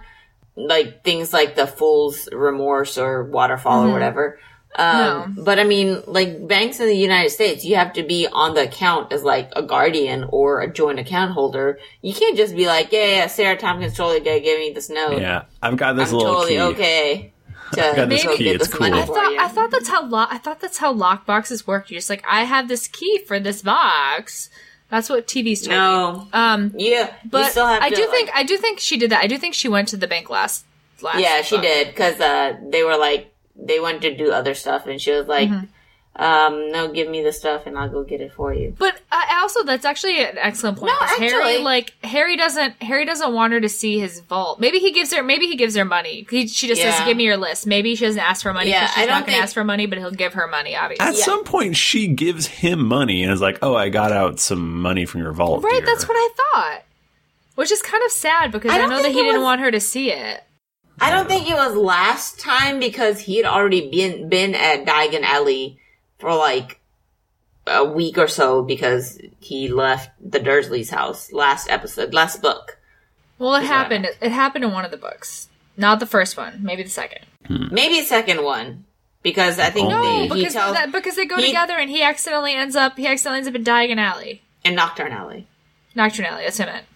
Like, 0.57 1.05
things 1.05 1.33
like 1.33 1.55
the 1.55 1.67
fool's 1.69 2.29
remorse 2.33 2.99
or 2.99 3.23
waterfall 3.23 3.83
or 3.83 3.85
mm-hmm. 3.85 3.93
whatever. 3.93 4.41
Um, 4.77 5.37
but 5.39 5.59
I 5.59 5.65
mean, 5.65 6.03
like, 6.07 6.47
banks 6.47 6.79
in 6.79 6.87
the 6.87 6.95
United 6.97 7.31
States, 7.31 7.65
you 7.65 7.75
have 7.77 7.93
to 7.95 8.03
be 8.05 8.29
on 8.33 8.55
the 8.55 8.63
account 8.65 9.13
as, 9.13 9.25
like, 9.25 9.51
a 9.57 9.63
guardian 9.63 10.25
or 10.31 10.61
a 10.61 10.73
joint 10.73 11.01
account 11.01 11.33
holder. 11.33 11.81
You 12.01 12.15
can't 12.15 12.37
just 12.37 12.55
be 12.55 12.67
like, 12.67 12.93
yeah, 12.93 13.07
yeah, 13.07 13.27
Sarah 13.27 13.57
Tompkins 13.57 13.97
totally 13.97 14.21
gonna 14.21 14.41
give 14.41 14.59
me 14.61 14.71
this 14.73 14.89
note. 14.89 15.21
Yeah, 15.21 15.45
I've 15.63 15.77
got 15.77 15.95
this 15.97 16.11
I'm 16.13 16.19
little 16.19 16.35
totally 16.35 16.55
key. 16.55 16.61
okay 16.61 17.33
to 17.73 17.77
got 17.97 18.09
this 18.09 18.25
go 18.25 18.37
key, 18.37 18.49
it's 18.51 18.69
cool. 18.69 18.87
I 18.95 19.05
thought. 19.05 19.37
I 19.39 19.49
thought 19.49 19.71
that's 19.71 19.89
how 19.89 20.03
lo- 20.07 20.27
I 20.31 20.39
thought 20.39 20.61
that's 20.61 20.79
how 20.79 20.93
lock 20.93 21.27
boxes 21.27 21.67
work. 21.67 21.91
You're 21.91 21.99
just 21.99 22.09
like, 22.11 22.25
I 22.29 22.45
have 22.45 22.69
this 22.69 22.87
key 22.89 23.19
for 23.27 23.39
this 23.41 23.63
box. 23.63 24.49
That's 24.91 25.11
what 25.11 25.27
TV's 25.27 25.63
told 25.67 25.71
me. 25.71 25.75
no. 25.77 26.29
Um, 26.33 26.73
Yeah, 26.79 27.09
you 27.25 27.31
but 27.31 27.51
still 27.51 27.67
have 27.67 27.83
I 27.83 27.91
to, 27.91 27.95
do 27.97 28.03
like- 28.03 28.11
think 28.11 28.31
I 28.35 28.43
do 28.45 28.57
think 28.57 28.79
she 28.81 28.97
did 28.97 29.11
that. 29.11 29.23
I 29.23 29.27
do 29.27 29.37
think 29.37 29.55
she 29.55 29.69
went 29.69 29.89
to 29.89 29.97
the 29.99 30.07
bank 30.07 30.31
last. 30.31 30.65
last 31.03 31.21
Yeah, 31.21 31.43
she 31.43 31.57
book. 31.57 31.65
did 31.65 31.89
because 31.89 32.19
uh, 32.21 32.57
they 32.71 32.83
were 32.85 32.97
like 32.97 33.28
they 33.59 33.81
went 33.81 34.03
to 34.03 34.17
do 34.17 34.31
other 34.33 34.55
stuff, 34.55 34.87
and 34.87 35.01
she 35.01 35.11
was 35.13 35.27
like, 35.27 35.49
Mm-hmm. 35.51 36.23
um, 36.23 36.71
"No, 36.73 36.93
give 36.93 37.09
me 37.09 37.23
the 37.23 37.33
stuff, 37.33 37.67
and 37.67 37.77
I'll 37.79 37.89
go 37.89 38.03
get 38.05 38.21
it 38.21 38.33
for 38.33 38.53
you." 38.55 38.75
But 38.79 39.01
uh, 39.13 39.21
also, 39.41 39.63
that's 39.65 39.85
actually 39.85 40.21
an 40.23 40.37
excellent 40.39 40.79
point. 40.79 40.93
No, 40.93 40.99
'cause 41.07 41.19
Harry, 41.19 41.33
actually- 41.53 41.65
like 41.65 41.95
Harry 42.05 42.37
doesn't 42.37 42.83
Harry 42.83 43.05
doesn't 43.05 43.33
want 43.33 43.53
her 43.53 43.61
to 43.61 43.69
see 43.69 43.99
his 43.99 44.21
vault. 44.21 44.59
Maybe 44.61 44.79
he 44.79 44.91
gives 44.93 45.13
her. 45.15 45.23
Maybe 45.23 45.47
he 45.47 45.57
gives 45.57 45.75
her 45.77 45.85
money. 45.85 46.27
He, 46.31 46.47
she 46.49 46.67
just 46.69 46.81
Yeah. 46.81 46.93
says, 46.97 47.07
"Give 47.07 47.17
me 47.17 47.25
your 47.25 47.37
list." 47.37 47.67
Maybe 47.67 47.95
she 47.95 48.05
doesn't 48.05 48.21
ask 48.21 48.43
for 48.43 48.53
money. 48.53 48.71
Yeah, 48.71 48.83
Yeah, 48.83 48.87
she's 48.89 48.97
I 48.97 49.01
not 49.01 49.07
don't 49.07 49.15
going 49.21 49.25
to 49.27 49.31
think- 49.33 49.43
ask 49.43 49.55
for 49.55 49.65
money, 49.65 49.87
but 49.87 49.99
he'll 49.99 50.11
give 50.11 50.35
her 50.35 50.47
money. 50.49 50.77
Obviously, 50.77 51.07
At 51.07 51.17
Yeah. 51.17 51.25
some 51.25 51.45
point, 51.45 51.77
she 51.77 52.09
gives 52.09 52.47
him 52.47 52.87
money 52.87 53.23
and 53.23 53.33
is 53.33 53.41
like, 53.41 53.59
"Oh, 53.63 53.75
I 53.77 53.89
got 53.89 54.13
out 54.13 54.41
some 54.41 54.81
money 54.83 55.05
from 55.07 55.23
your 55.23 55.33
vault." 55.33 55.63
right? 55.63 55.73
dear." 55.79 55.87
That's 55.87 56.09
what 56.09 56.17
I 56.17 56.29
thought. 56.37 56.83
Which 57.55 57.73
is 57.73 57.83
kind 57.83 58.05
of 58.05 58.11
sad 58.13 58.53
because 58.53 58.71
I 58.71 58.81
I, 58.81 58.87
know 58.87 58.97
that 58.99 59.03
think 59.03 59.15
he 59.15 59.21
it 59.21 59.25
didn't 59.25 59.41
was- 59.41 59.45
want 59.47 59.61
her 59.63 59.71
to 59.73 59.81
see 59.81 60.13
it. 60.13 60.43
I 61.01 61.11
don't 61.11 61.29
think 61.29 61.49
it 61.49 61.55
was 61.55 61.75
last 61.75 62.39
time 62.41 62.81
because 62.81 63.21
he 63.21 63.37
had 63.37 63.47
already 63.47 63.91
been 63.91 64.29
been 64.29 64.55
at 64.55 64.85
Diagon 64.85 65.23
Alley 65.23 65.79
for 66.19 66.35
like 66.35 66.81
a 67.67 67.85
week 67.85 68.19
or 68.19 68.29
so 68.29 68.63
because 68.63 69.21
he 69.41 69.69
left 69.69 70.11
the 70.21 70.41
Dursleys' 70.41 70.91
house 70.91 71.33
last 71.33 71.69
episode, 71.71 72.15
last 72.15 72.43
book. 72.43 72.79
Well, 73.39 73.55
it 73.55 73.65
happened. 73.65 74.07
It, 74.07 74.19
it 74.21 74.33
happened 74.33 74.65
in 74.65 74.73
one 74.73 74.85
of 74.85 74.91
the 74.91 74.97
books, 74.97 75.49
not 75.77 76.01
the 76.01 76.07
first 76.07 76.37
one. 76.37 76.61
Maybe 76.63 76.83
the 76.83 76.89
second. 76.89 77.21
Hmm. 77.47 77.69
Maybe 77.71 78.03
second 78.05 78.43
one 78.43 78.85
because 79.23 79.59
I 79.59 79.71
think 79.71 79.89
No, 79.91 80.03
they, 80.03 80.23
he 80.29 80.35
because 80.35 80.53
tells 80.55 80.75
that, 80.75 80.91
because 80.93 81.17
they 81.17 81.27
go 81.27 81.37
he- 81.37 81.47
together, 81.47 81.75
and 81.75 81.91
he 81.91 82.03
accidentally 82.03 82.55
ends 82.55 82.75
up 82.77 82.97
he 82.97 83.07
accidentally 83.07 83.39
ends 83.39 83.49
up 83.49 83.55
in 83.55 83.65
Diagon 83.65 83.99
Alley, 83.99 84.43
in 84.65 84.75
Knockturn 84.75 85.13
Alley. 85.13 85.47
Knockturn 85.95 86.25
Alley. 86.27 86.45
That's 86.45 86.59
what 86.59 86.69
I 86.69 86.73
meant. 86.73 86.87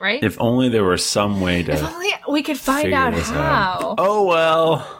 Right? 0.00 0.22
If 0.22 0.40
only 0.40 0.68
there 0.68 0.84
were 0.84 0.96
some 0.96 1.40
way 1.40 1.62
to 1.62 1.72
If 1.72 1.82
only 1.84 2.10
we 2.28 2.42
could 2.42 2.58
find 2.58 2.92
out 2.92 3.14
how. 3.14 3.40
out. 3.40 3.94
Oh 3.98 4.24
well, 4.26 4.96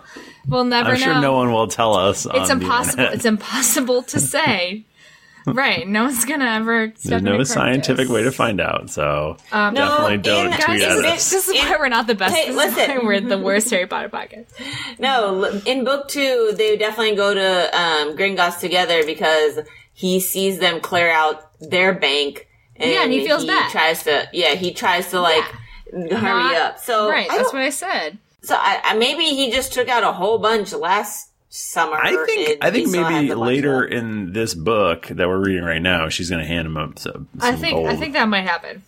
We'll 0.49 0.65
never 0.65 0.91
I'm 0.91 0.95
know. 0.95 1.05
sure 1.05 1.21
no 1.21 1.33
one 1.35 1.53
will 1.53 1.69
tell 1.69 1.95
us. 1.95 2.27
it's 2.27 2.51
on 2.51 2.63
impossible. 2.63 2.91
internet. 3.01 3.15
It's 3.15 3.25
impossible 3.25 4.03
to 4.05 4.19
say. 4.21 4.85
right. 5.47 5.87
No 5.89 6.05
one's 6.05 6.25
gonna 6.25 6.45
ever. 6.47 6.93
There's 7.05 7.23
no 7.23 7.43
scientific 7.45 8.09
way 8.09 8.23
to 8.25 8.33
find 8.33 8.61
out. 8.61 8.91
So 8.91 9.37
Um, 9.53 9.75
definitely 9.75 10.17
No, 10.19 10.23
don't 10.23 10.47
in- 10.47 10.53
tweet 10.53 10.81
Guys, 10.81 10.99
at 10.99 11.05
us. 11.05 11.31
this 11.31 11.49
is 11.49 11.55
In- 11.55 11.57
why 11.69 11.77
we're 11.79 11.89
not 11.89 12.07
the 12.07 12.15
best. 12.15 12.35
Hey, 12.35 12.49
this 12.49 12.57
listen. 12.57 12.81
is 12.83 12.89
why 12.89 12.99
we're 13.05 13.21
the 13.21 13.39
worst 13.39 13.71
Harry 13.71 13.87
Potter 13.87 14.09
podcast. 14.09 14.47
No, 14.99 15.45
in 15.67 15.85
book 15.85 16.09
two, 16.09 16.53
they 16.57 16.77
definitely 16.77 17.17
go 17.17 17.33
to 17.33 17.79
um, 17.79 18.17
Gringotts 18.17 18.61
together 18.61 19.05
because 19.07 19.61
he 19.95 20.21
sees 20.21 20.59
them 20.59 20.81
clear 20.81 21.11
out 21.11 21.51
their 21.61 21.95
bank. 21.95 22.47
And 22.81 22.91
Yeah, 22.91 23.03
and 23.05 23.13
he 23.13 23.25
feels 23.27 23.45
bad. 23.45 23.71
Tries 23.71 24.03
to, 24.05 24.29
yeah, 24.33 24.55
he 24.55 24.73
tries 24.73 25.11
to 25.11 25.21
like 25.21 25.45
hurry 25.93 26.11
Not- 26.11 26.57
up. 26.57 26.79
So 26.81 27.09
right, 27.09 27.29
that's 27.29 27.43
don't- 27.45 27.55
what 27.55 27.63
I 27.63 27.71
said. 27.71 28.19
So 28.43 28.55
I, 28.59 28.81
I, 28.83 28.95
maybe 28.95 29.25
he 29.25 29.51
just 29.53 29.73
took 29.75 29.89
out 29.89 30.03
a 30.03 30.13
whole 30.13 30.39
bunch 30.39 30.73
last 30.73 31.29
summer. 31.51 31.97
I 31.97 32.25
think 32.25 32.65
I 32.65 32.71
think 32.71 32.89
maybe 32.91 33.35
later 33.35 33.81
left. 33.83 33.93
in 33.93 34.33
this 34.33 34.55
book 34.55 35.09
that 35.09 35.29
we're 35.29 35.45
reading 35.45 35.65
right 35.65 35.83
now, 35.83 36.09
she's 36.09 36.31
going 36.31 36.41
to 36.41 36.47
hand 36.49 36.67
him 36.67 36.77
up 36.79 36.99
some, 36.99 37.29
I 37.39 37.53
think 37.55 37.75
gold. 37.75 37.89
I 37.89 37.97
think 37.97 38.15
that 38.15 38.27
might 38.29 38.43
happen. 38.47 38.83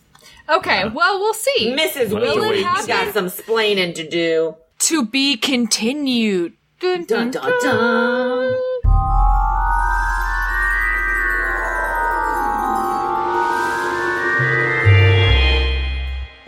Okay, 0.49 0.89
well 0.89 1.19
we'll 1.21 1.35
see. 1.35 1.75
Mrs. 1.77 2.11
We'll 2.11 2.25
have 2.25 2.35
to 2.35 2.41
Wheeler, 2.41 2.49
wait 2.49 2.61
you 2.61 2.67
and 2.67 2.89
got 2.89 3.13
some 3.13 3.27
splaining 3.27 3.95
to 3.97 4.09
do. 4.09 4.57
to 4.81 5.05
be 5.05 5.37
continued. 5.37 6.55
Dun, 6.81 7.05
Dun 7.05 7.31
dun 7.31 7.53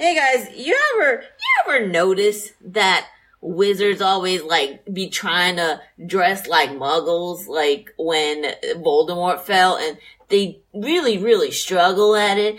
Hey 0.05 0.17
guys, 0.17 0.55
you 0.55 0.79
ever 0.97 1.23
you 1.23 1.75
ever 1.77 1.87
notice 1.87 2.53
that 2.61 3.09
wizards 3.41 4.03
always 4.03 4.43
like 4.43 4.85
be 4.93 5.09
trying 5.09 5.57
to 5.57 5.81
dress 6.05 6.47
like 6.47 6.73
muggles 6.73 7.49
like 7.49 7.89
when 7.97 8.45
Voldemort 8.77 9.41
fell 9.41 9.79
and 9.79 9.97
they 10.29 10.61
really 10.75 11.17
really 11.17 11.51
struggle 11.51 12.15
at 12.17 12.37
it. 12.37 12.55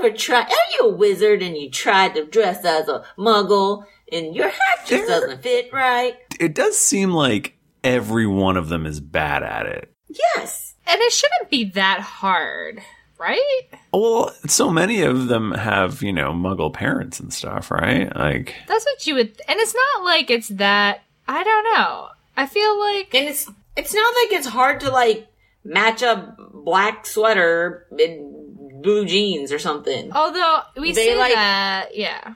you 0.00 0.08
ever 0.08 0.16
tried 0.16 0.46
are 0.46 0.72
you 0.72 0.88
a 0.88 0.94
wizard 0.96 1.42
and 1.42 1.54
you 1.54 1.70
tried 1.70 2.14
to 2.14 2.24
dress 2.24 2.64
as 2.64 2.88
a 2.88 3.04
muggle 3.18 3.84
and 4.10 4.34
your 4.34 4.48
hat 4.48 4.86
just 4.86 5.06
There- 5.06 5.20
doesn't 5.20 5.42
fit 5.42 5.70
right? 5.74 6.16
it 6.40 6.54
does 6.54 6.78
seem 6.78 7.10
like 7.10 7.58
every 7.84 8.26
one 8.26 8.56
of 8.56 8.70
them 8.70 8.86
is 8.86 9.00
bad 9.00 9.42
at 9.42 9.66
it. 9.66 9.92
Yes. 10.08 10.76
And 10.86 10.98
it 11.02 11.12
shouldn't 11.12 11.50
be 11.50 11.64
that 11.72 12.00
hard, 12.00 12.80
right? 13.20 13.62
Well, 13.92 14.30
so 14.46 14.70
many 14.70 15.02
of 15.02 15.28
them 15.28 15.52
have, 15.52 16.02
you 16.02 16.12
know, 16.12 16.32
muggle 16.32 16.72
parents 16.72 17.20
and 17.20 17.32
stuff, 17.32 17.70
right? 17.70 18.14
Like, 18.16 18.54
That's 18.66 18.84
what 18.84 19.06
you 19.06 19.14
would. 19.16 19.40
And 19.48 19.60
it's 19.60 19.74
not 19.74 20.04
like 20.04 20.30
it's 20.30 20.48
that. 20.48 21.02
I 21.28 21.44
don't 21.44 21.64
know. 21.64 22.08
I 22.36 22.46
feel 22.46 22.78
like 22.80 23.14
And 23.14 23.28
it's 23.28 23.48
it's 23.76 23.94
not 23.94 24.14
like 24.22 24.32
it's 24.38 24.46
hard 24.48 24.80
to 24.80 24.90
like 24.90 25.28
match 25.64 26.02
a 26.02 26.34
black 26.54 27.06
sweater 27.06 27.86
and 27.90 28.82
blue 28.82 29.04
jeans 29.04 29.52
or 29.52 29.58
something. 29.58 30.10
although 30.12 30.60
we 30.76 30.92
They 30.92 31.06
say 31.08 31.18
like- 31.18 31.34
that, 31.34 31.96
yeah. 31.96 32.34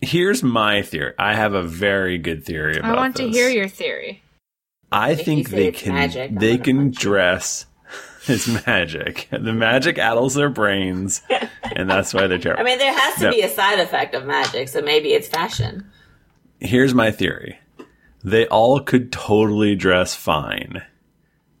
here's 0.00 0.42
my 0.42 0.82
theory. 0.82 1.14
I 1.18 1.34
have 1.34 1.54
a 1.54 1.62
very 1.62 2.18
good 2.18 2.44
theory 2.44 2.76
about 2.78 2.98
I 2.98 3.00
want 3.00 3.16
to 3.16 3.28
hear 3.28 3.48
your 3.48 3.68
theory. 3.68 4.22
I 4.90 5.10
you 5.10 5.16
think 5.16 5.50
they 5.50 5.70
can 5.70 5.94
magic, 5.94 6.38
they 6.38 6.56
can 6.58 6.76
punch 6.78 6.94
you. 7.04 7.10
dress 7.10 7.66
it's 8.34 8.66
magic. 8.66 9.28
The 9.30 9.52
magic 9.52 9.98
addles 9.98 10.34
their 10.34 10.48
brains, 10.50 11.22
and 11.62 11.88
that's 11.90 12.12
why 12.14 12.26
they're 12.26 12.38
terrible. 12.38 12.60
I 12.62 12.64
mean, 12.64 12.78
there 12.78 12.92
has 12.96 13.14
to 13.16 13.24
No. 13.24 13.30
be 13.30 13.42
a 13.42 13.48
side 13.48 13.78
effect 13.80 14.14
of 14.14 14.24
magic, 14.26 14.68
so 14.68 14.80
maybe 14.82 15.12
it's 15.12 15.28
fashion. 15.28 15.90
Here's 16.60 16.94
my 16.94 17.10
theory. 17.10 17.58
They 18.24 18.46
all 18.48 18.80
could 18.80 19.12
totally 19.12 19.74
dress 19.76 20.14
fine, 20.14 20.82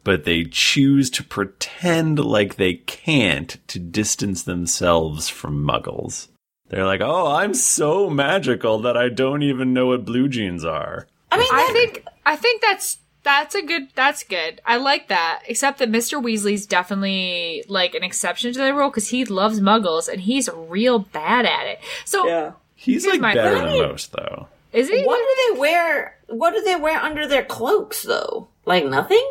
but 0.04 0.24
they 0.24 0.44
choose 0.44 1.08
to 1.10 1.22
pretend 1.24 2.18
like 2.18 2.56
they 2.56 2.74
can't 2.74 3.56
to 3.68 3.78
distance 3.78 4.42
themselves 4.42 5.28
from 5.28 5.64
muggles. 5.64 6.28
They're 6.68 6.84
like, 6.84 7.00
oh, 7.00 7.28
I'm 7.28 7.54
so 7.54 8.10
magical 8.10 8.80
that 8.80 8.96
I 8.96 9.08
don't 9.08 9.42
even 9.42 9.72
know 9.72 9.86
what 9.86 10.04
blue 10.04 10.28
jeans 10.28 10.64
are. 10.64 11.06
I 11.30 11.38
mean, 11.38 11.48
I 11.50 11.70
think 11.72 12.04
I 12.26 12.36
think 12.36 12.60
that's 12.60 12.98
that's 13.28 13.54
a 13.54 13.62
good 13.62 13.88
that's 13.94 14.22
good. 14.22 14.60
I 14.64 14.78
like 14.78 15.08
that. 15.08 15.42
Except 15.46 15.78
that 15.78 15.90
Mr. 15.90 16.22
Weasley's 16.22 16.66
definitely 16.66 17.62
like 17.68 17.94
an 17.94 18.02
exception 18.02 18.54
to 18.54 18.58
the 18.58 18.74
rule 18.74 18.88
because 18.88 19.08
he 19.08 19.26
loves 19.26 19.60
muggles 19.60 20.08
and 20.08 20.20
he's 20.22 20.48
real 20.54 20.98
bad 20.98 21.44
at 21.44 21.66
it. 21.66 21.78
So 22.06 22.26
yeah. 22.26 22.52
He's 22.74 23.06
like 23.06 23.20
my 23.20 23.34
better 23.34 23.58
theory. 23.58 23.80
than 23.80 23.88
most, 23.88 24.12
though. 24.12 24.46
is 24.72 24.88
he? 24.88 25.02
What 25.02 25.18
do 25.18 25.54
they 25.54 25.60
wear? 25.60 26.16
What 26.28 26.54
do 26.54 26.62
they 26.62 26.76
wear 26.76 26.98
under 26.98 27.26
their 27.26 27.44
cloaks, 27.44 28.04
though? 28.04 28.48
Like 28.64 28.86
nothing? 28.86 29.28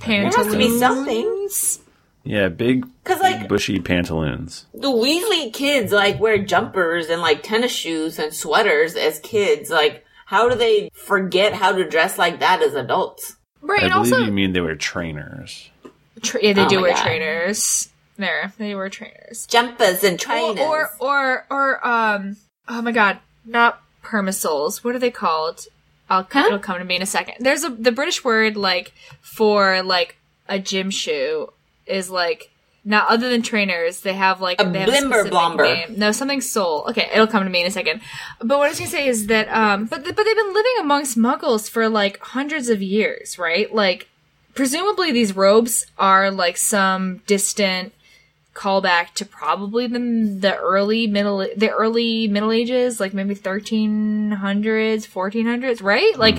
Pantaloons. 0.00 0.34
There 0.34 0.44
has 0.44 0.52
to 0.52 0.58
be 0.58 0.78
something. 0.78 1.48
Yeah, 2.22 2.48
big, 2.48 2.86
Cause, 3.04 3.20
like- 3.20 3.48
bushy 3.48 3.80
pantaloons. 3.80 4.66
The 4.72 4.88
Weasley 4.88 5.52
kids 5.52 5.90
like 5.90 6.20
wear 6.20 6.38
jumpers 6.42 7.08
and 7.08 7.20
like 7.20 7.42
tennis 7.42 7.72
shoes 7.72 8.18
and 8.18 8.32
sweaters 8.32 8.94
as 8.94 9.18
kids. 9.20 9.70
Like, 9.70 10.03
how 10.26 10.48
do 10.48 10.54
they 10.56 10.90
forget 10.94 11.52
how 11.54 11.72
to 11.72 11.88
dress 11.88 12.18
like 12.18 12.40
that 12.40 12.62
as 12.62 12.74
adults? 12.74 13.36
Right, 13.60 13.82
I 13.82 13.86
and 13.86 13.94
believe 13.94 14.12
also 14.12 14.24
you 14.26 14.32
mean 14.32 14.52
they 14.52 14.60
were 14.60 14.74
trainers. 14.74 15.70
tra- 16.22 16.42
yeah, 16.42 16.52
they 16.52 16.64
Oh 16.64 16.68
do 16.68 16.82
wear 16.82 16.92
God. 16.94 17.02
trainers. 17.02 17.88
There, 18.16 18.52
they 18.58 18.74
wear 18.74 18.88
trainers. 18.90 19.46
Jumpers 19.46 20.04
and 20.04 20.18
trainers. 20.20 20.60
or 20.60 20.90
or 21.00 21.46
or 21.50 21.86
um. 21.86 22.36
Oh 22.68 22.80
my 22.82 22.92
god, 22.92 23.18
not 23.44 23.82
permisoles. 24.02 24.84
What 24.84 24.94
are 24.94 24.98
they 24.98 25.10
called? 25.10 25.66
I'll 26.08 26.26
Huh? 26.30 26.44
it'll 26.46 26.58
come 26.58 26.78
to 26.78 26.84
me 26.84 26.96
in 26.96 27.02
a 27.02 27.06
second. 27.06 27.36
There's 27.40 27.64
a 27.64 27.70
the 27.70 27.90
British 27.92 28.22
word 28.22 28.56
like 28.56 28.92
for 29.22 29.82
like 29.82 30.16
a 30.48 30.58
gym 30.58 30.90
shoe 30.90 31.52
is 31.86 32.10
like 32.10 32.50
not 32.84 33.08
other 33.08 33.30
than 33.30 33.42
trainers. 33.42 34.00
They 34.00 34.12
have 34.14 34.40
like 34.40 34.60
A 34.60 34.64
they 34.64 34.84
blimber 34.84 35.08
specific 35.20 35.32
blomber. 35.32 35.62
name. 35.88 35.98
No, 35.98 36.12
something 36.12 36.40
soul. 36.40 36.84
Okay, 36.90 37.08
it'll 37.12 37.26
come 37.26 37.44
to 37.44 37.50
me 37.50 37.60
in 37.62 37.66
a 37.66 37.70
second. 37.70 38.00
But 38.40 38.58
what 38.58 38.66
I 38.66 38.68
was 38.70 38.78
gonna 38.78 38.90
say 38.90 39.06
is 39.08 39.26
that 39.28 39.48
um, 39.48 39.86
but 39.86 40.04
th- 40.04 40.14
but 40.14 40.24
they've 40.24 40.36
been 40.36 40.52
living 40.54 40.74
amongst 40.80 41.16
Muggles 41.18 41.68
for 41.70 41.88
like 41.88 42.18
hundreds 42.20 42.68
of 42.68 42.82
years, 42.82 43.38
right? 43.38 43.72
Like 43.74 44.08
presumably 44.54 45.12
these 45.12 45.34
robes 45.34 45.86
are 45.98 46.30
like 46.30 46.56
some 46.56 47.18
distant 47.26 47.92
callback 48.54 49.12
to 49.14 49.24
probably 49.24 49.86
the 49.88 49.98
the 49.98 50.56
early 50.56 51.08
middle 51.08 51.38
the 51.56 51.70
early 51.70 52.28
middle 52.28 52.52
ages 52.52 53.00
like 53.00 53.12
maybe 53.12 53.34
1300s 53.34 55.08
1400s 55.08 55.82
right 55.82 56.16
like 56.16 56.38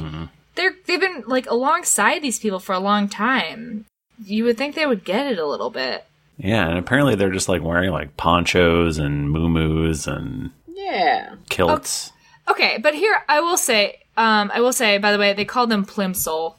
they're 0.56 0.74
they've 0.86 1.00
been 1.02 1.24
like 1.28 1.46
alongside 1.50 2.22
these 2.22 2.40
people 2.40 2.60
for 2.60 2.74
a 2.74 2.80
long 2.80 3.10
time 3.10 3.86
you 4.24 4.46
would 4.46 4.58
think 4.58 4.76
they 4.76 4.86
would 4.86 5.04
get 5.04 5.28
it 5.30 5.38
a 5.38 5.46
little 5.46 5.70
bit 5.70 6.06
Yeah, 6.38 6.68
and 6.68 6.78
apparently 6.78 7.16
they're 7.16 7.32
just 7.32 7.50
like 7.50 7.62
wearing 7.64 7.92
like 7.92 8.18
ponchos 8.18 8.98
and 8.98 9.30
muumuus 9.34 10.08
and 10.08 10.52
yeah. 10.68 11.36
kilts. 11.50 12.12
okay 12.48 12.78
but 12.82 12.94
here 12.94 13.18
i 13.28 13.40
will 13.40 13.58
say 13.58 14.00
um 14.18 14.52
i 14.54 14.60
will 14.62 14.74
say 14.74 14.98
by 15.00 15.12
the 15.12 15.18
way 15.18 15.34
they 15.34 15.46
call 15.46 15.66
them 15.66 15.84
plimsoll 15.86 16.56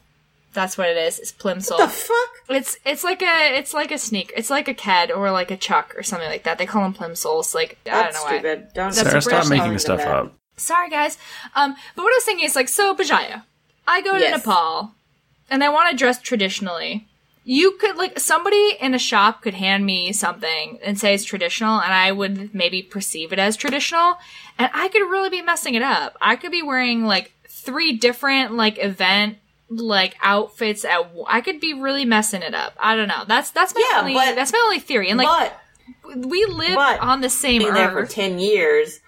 that's 0.53 0.77
what 0.77 0.89
it 0.89 0.97
is 0.97 1.19
it's 1.19 1.31
plimsoll 1.31 1.77
The 1.77 1.87
fuck? 1.87 2.29
It's 2.49 2.77
it's 2.85 3.03
like 3.03 3.21
a 3.21 3.57
it's 3.57 3.73
like 3.73 3.91
a 3.91 3.97
sneak. 3.97 4.33
It's 4.35 4.49
like 4.49 4.67
a 4.67 4.73
Ked 4.73 5.11
or 5.11 5.29
like 5.31 5.51
a 5.51 5.57
Chuck 5.57 5.93
or 5.97 6.01
something 6.01 6.27
like 6.29 6.43
that. 6.43 6.57
They 6.57 6.65
call 6.65 6.81
them 6.81 6.93
plimsolls. 6.93 7.53
Like 7.53 7.77
I 7.85 7.89
don't 7.91 8.03
That's 8.03 8.15
know 8.15 8.23
why. 8.23 8.39
stupid. 8.39 8.67
Don't 8.73 8.91
Sarah, 8.93 9.17
a 9.17 9.21
stop 9.21 9.49
making 9.49 9.77
stuff 9.79 9.99
that. 9.99 10.07
up. 10.07 10.33
Sorry 10.55 10.89
guys. 10.89 11.17
Um, 11.55 11.75
but 11.95 12.03
what 12.03 12.11
I 12.13 12.17
was 12.17 12.23
thinking 12.23 12.45
is 12.45 12.55
like 12.55 12.69
so 12.69 12.95
Bajaya. 12.95 13.43
I 13.87 14.01
go 14.01 14.13
to 14.13 14.19
Yes. 14.19 14.37
Nepal 14.45 14.93
and 15.49 15.63
I 15.63 15.69
want 15.69 15.91
to 15.91 15.97
dress 15.97 16.19
traditionally. 16.21 17.07
You 17.49 17.77
could 17.79 17.95
like 17.95 18.19
somebody 18.19 18.75
in 18.81 18.93
a 18.93 18.99
shop 18.99 19.41
could 19.41 19.53
hand 19.53 19.85
me 19.85 20.11
something 20.11 20.79
and 20.83 20.99
say 20.99 21.13
it's 21.13 21.23
traditional, 21.23 21.79
and 21.79 21.93
I 21.93 22.11
would 22.11 22.53
maybe 22.53 22.81
perceive 22.81 23.31
it 23.31 23.39
as 23.39 23.55
traditional, 23.55 24.17
and 24.59 24.69
I 24.73 24.89
could 24.89 25.09
really 25.09 25.29
be 25.29 25.41
messing 25.41 25.73
it 25.73 25.81
up. 25.81 26.17
I 26.19 26.35
could 26.35 26.51
be 26.51 26.61
wearing 26.61 27.05
like 27.05 27.31
three 27.47 27.93
different 27.93 28.53
like 28.55 28.77
event 28.83 29.37
like 29.69 30.17
outfits 30.21 30.83
at 30.83 30.97
w- 31.03 31.23
I 31.27 31.39
could 31.39 31.61
be 31.61 31.73
really 31.73 32.03
messing 32.03 32.41
it 32.41 32.53
up. 32.53 32.73
I 32.81 32.97
don't 32.97 33.07
know. 33.07 33.23
That's 33.25 33.51
that's 33.51 33.73
my 33.73 33.87
Yeah, 33.93 33.99
only 34.01 34.13
but- 34.13 34.35
that's 34.35 34.51
my 34.51 34.61
only 34.65 34.79
theory. 34.79 35.09
And 35.09 35.17
like 35.17 35.53
but 36.03 36.25
we 36.25 36.43
live 36.45 36.75
but 36.75 36.99
on 36.99 37.21
the 37.21 37.29
same 37.29 37.59
being 37.61 37.73
there 37.73 37.91
for 37.91 38.05
10 38.05 38.39
years 38.39 38.99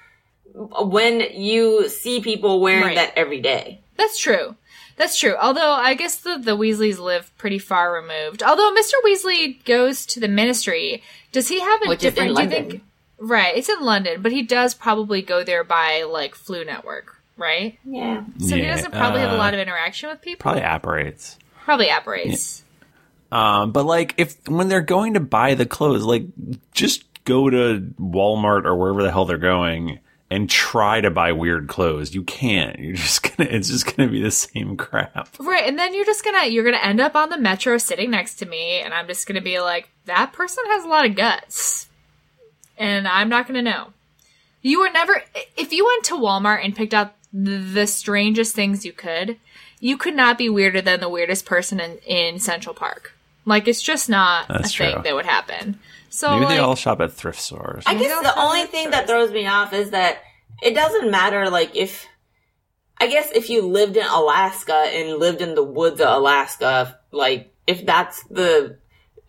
when 0.54 1.20
you 1.34 1.90
see 1.90 2.22
people 2.22 2.62
wearing 2.62 2.84
Right. 2.86 2.96
that 2.96 3.14
every 3.18 3.42
day. 3.42 3.82
That's 3.98 4.18
true. 4.18 4.56
That's 5.00 5.18
true. 5.18 5.36
Although 5.42 5.72
I 5.72 5.94
guess 5.94 6.18
the, 6.18 6.38
the 6.38 6.58
Weasleys 6.58 7.00
live 7.00 7.32
pretty 7.38 7.58
far 7.58 7.94
removed. 7.94 8.44
Although 8.44 8.74
Mr. 8.74 8.96
Weasley 9.06 9.64
goes 9.64 10.06
to 10.08 10.20
the 10.20 10.28
ministry, 10.28 11.02
does 11.32 11.48
he 11.48 11.62
have 11.62 11.80
a 11.86 11.88
Which 11.88 12.04
is 12.04 12.18
in 12.18 12.26
different? 12.26 12.36
do 12.36 12.44
you 12.44 12.50
London. 12.50 12.70
think? 12.72 12.84
Right, 13.18 13.56
it's 13.56 13.70
in 13.70 13.80
London, 13.80 14.22
but 14.22 14.34
he 14.34 14.44
does 14.44 14.74
probably 14.74 15.22
go 15.22 15.42
there 15.42 15.64
by 15.64 16.04
like 16.04 16.36
Floo 16.36 16.66
Network, 16.66 17.16
right? 17.38 17.80
Yeah. 17.86 18.26
So 18.40 18.58
he 18.58 18.62
doesn't 18.64 18.92
probably 18.92 19.22
have 19.22 19.32
a 19.32 19.36
uh, 19.36 19.38
lot 19.38 19.54
of 19.54 19.62
interaction 19.62 20.10
with 20.10 20.22
people. 20.22 20.42
Probably 20.44 20.64
apparates. 20.64 21.38
Probably 21.64 21.90
apparates. 21.90 22.64
Um, 23.32 23.72
but 23.72 23.86
like 23.86 24.16
if 24.18 24.36
when 24.50 24.68
they're 24.68 24.82
going 24.82 25.14
to 25.14 25.22
buy 25.22 25.54
the 25.54 25.66
clothes, 25.66 26.04
like 26.04 26.24
just 26.74 27.06
go 27.24 27.50
to 27.50 27.94
Walmart 28.02 28.66
or 28.66 28.76
wherever 28.76 29.02
the 29.04 29.12
hell 29.12 29.24
they're 29.24 29.38
going 29.38 30.00
and 30.32 30.50
try 30.50 31.02
to 31.02 31.10
buy 31.10 31.32
weird 31.32 31.68
clothes. 31.68 32.14
You 32.14 32.24
can't. 32.24 32.78
You're 32.80 32.96
just 32.96 33.24
gonna. 33.24 33.50
It's 33.50 33.70
just 33.70 33.96
gonna 33.96 34.10
be 34.10 34.22
the 34.22 34.32
same 34.32 34.78
crap. 34.78 35.36
Right, 35.40 35.66
and 35.68 35.78
then 35.78 35.94
you're 35.94 36.06
just 36.06 36.24
gonna 36.24 36.46
you're 36.46 36.64
gonna 36.64 36.78
end 36.78 37.02
up 37.02 37.16
on 37.16 37.30
the 37.30 37.38
metro 37.38 37.78
sitting 37.78 38.12
next 38.12 38.36
to 38.36 38.46
me, 38.46 38.80
and 38.82 38.94
I'm 38.94 39.08
just 39.08 39.28
gonna 39.28 39.42
be 39.42 39.60
like, 39.60 39.90
that 40.06 40.34
person 40.34 40.64
has 40.68 40.84
a 40.84 40.88
lot 40.88 41.06
of 41.06 41.16
guts, 41.16 41.88
and 42.78 43.08
I'm 43.08 43.30
not 43.30 43.48
gonna 43.48 43.62
know. 43.62 43.94
You 44.62 44.82
were 44.82 44.90
never 44.90 45.24
if 45.58 45.72
you 45.72 45.86
went 45.86 46.04
to 46.06 46.16
Walmart 46.16 46.64
and 46.64 46.76
picked 46.76 46.94
out 46.94 47.14
the 47.32 47.86
strangest 47.86 48.56
things 48.56 48.86
you 48.86 48.92
could, 48.92 49.38
you 49.80 49.98
could 49.98 50.16
not 50.16 50.38
be 50.38 50.50
weirder 50.50 50.82
than 50.82 51.00
the 51.00 51.10
weirdest 51.10 51.46
person 51.46 51.80
in, 51.80 51.98
in 52.00 52.40
Central 52.40 52.76
Park. 52.76 53.14
Like 53.46 53.68
it's 53.68 53.82
just 53.82 54.10
not 54.10 54.48
That's 54.48 54.74
a 54.74 54.78
thing 54.78 54.94
true. 54.94 55.04
that 55.04 55.16
would 55.16 55.26
happen. 55.26 55.80
So 56.10 56.32
Maybe 56.32 56.46
like, 56.46 56.56
they 56.56 56.60
all 56.60 56.76
shop 56.76 57.02
at 57.02 57.14
thrift 57.14 57.40
stores. 57.40 57.84
I 57.86 57.96
guess 57.96 58.22
the 58.22 58.40
only 58.40 58.62
that 58.62 58.72
thing 58.72 58.92
that 58.92 59.08
throws 59.08 59.32
me 59.32 59.48
off 59.48 59.74
is 59.74 59.92
that 59.92 60.20
it 60.62 60.74
doesn't 60.74 61.12
matter, 61.12 61.50
like, 61.50 61.76
if. 61.76 62.06
I 63.02 63.08
guess 63.08 63.32
if 63.34 63.50
you 63.50 63.62
lived 63.62 63.96
in 63.96 64.06
Alaska 64.06 64.74
and 64.74 65.20
lived 65.20 65.42
in 65.42 65.56
the 65.56 65.64
woods 65.64 66.02
of 66.02 66.10
Alaska, 66.10 67.00
like, 67.12 67.54
if 67.66 67.86
that's 67.86 68.22
the 68.26 68.78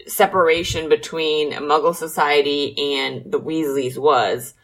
separation 0.09 0.89
between 0.89 1.53
Muggle 1.53 1.95
society 1.95 2.97
and 2.97 3.31
the 3.31 3.39
Weasleys 3.39 3.97
was, 3.97 4.55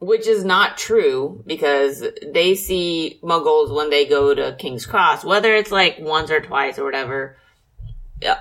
which 0.00 0.26
is 0.26 0.44
not 0.44 0.76
true 0.76 1.44
because 1.46 2.04
they 2.26 2.56
see 2.56 3.20
Muggles 3.22 3.72
when 3.72 3.90
they 3.90 4.04
go 4.04 4.34
to 4.34 4.56
King's 4.58 4.84
Cross, 4.86 5.24
whether 5.24 5.54
it's 5.54 5.70
like 5.70 5.98
once 6.00 6.30
or 6.30 6.40
twice 6.40 6.78
or 6.78 6.84
whatever, 6.84 7.36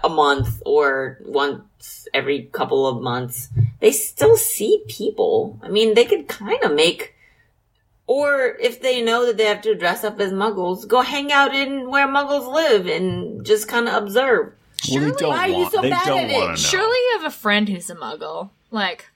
a 0.04 0.10
month 0.10 0.62
or 0.66 1.20
once 1.26 2.08
every 2.14 2.44
couple 2.52 2.88
of 2.88 3.02
months, 3.02 3.50
they 3.80 3.92
still 3.92 4.38
see 4.38 4.84
people. 4.88 5.60
I 5.62 5.70
mean, 5.70 5.94
they 5.94 6.06
could 6.06 6.28
kind 6.28 6.64
of 6.64 6.74
make, 6.74 7.16
or 8.08 8.58
if 8.60 8.82
they 8.82 9.02
know 9.02 9.26
that 9.26 9.38
they 9.38 9.46
have 9.46 9.62
to 9.64 9.76
dress 9.76 10.04
up 10.04 10.20
as 10.20 10.32
Muggles, 10.32 10.88
go 10.88 11.02
hang 11.02 11.32
out 11.32 11.54
in 11.54 11.90
where 11.90 12.08
Muggles 12.08 12.52
live 12.54 12.88
and 12.88 13.46
just 13.46 13.68
kind 13.68 13.88
of 13.88 14.04
observe. 14.04 14.54
well, 14.90 15.02
they 15.02 15.12
don't 15.12 15.30
Why 15.30 15.50
are 15.50 15.50
you 15.50 15.70
so 15.70 15.82
bad 15.82 16.08
at 16.08 16.30
it? 16.30 16.48
know. 16.48 16.56
Surely 16.56 16.98
you 16.98 17.20
have 17.20 17.26
a 17.26 17.36
friend 17.36 17.68
who's 17.70 17.90
a 17.90 17.96
muggle. 17.96 18.50
Like, 18.72 19.10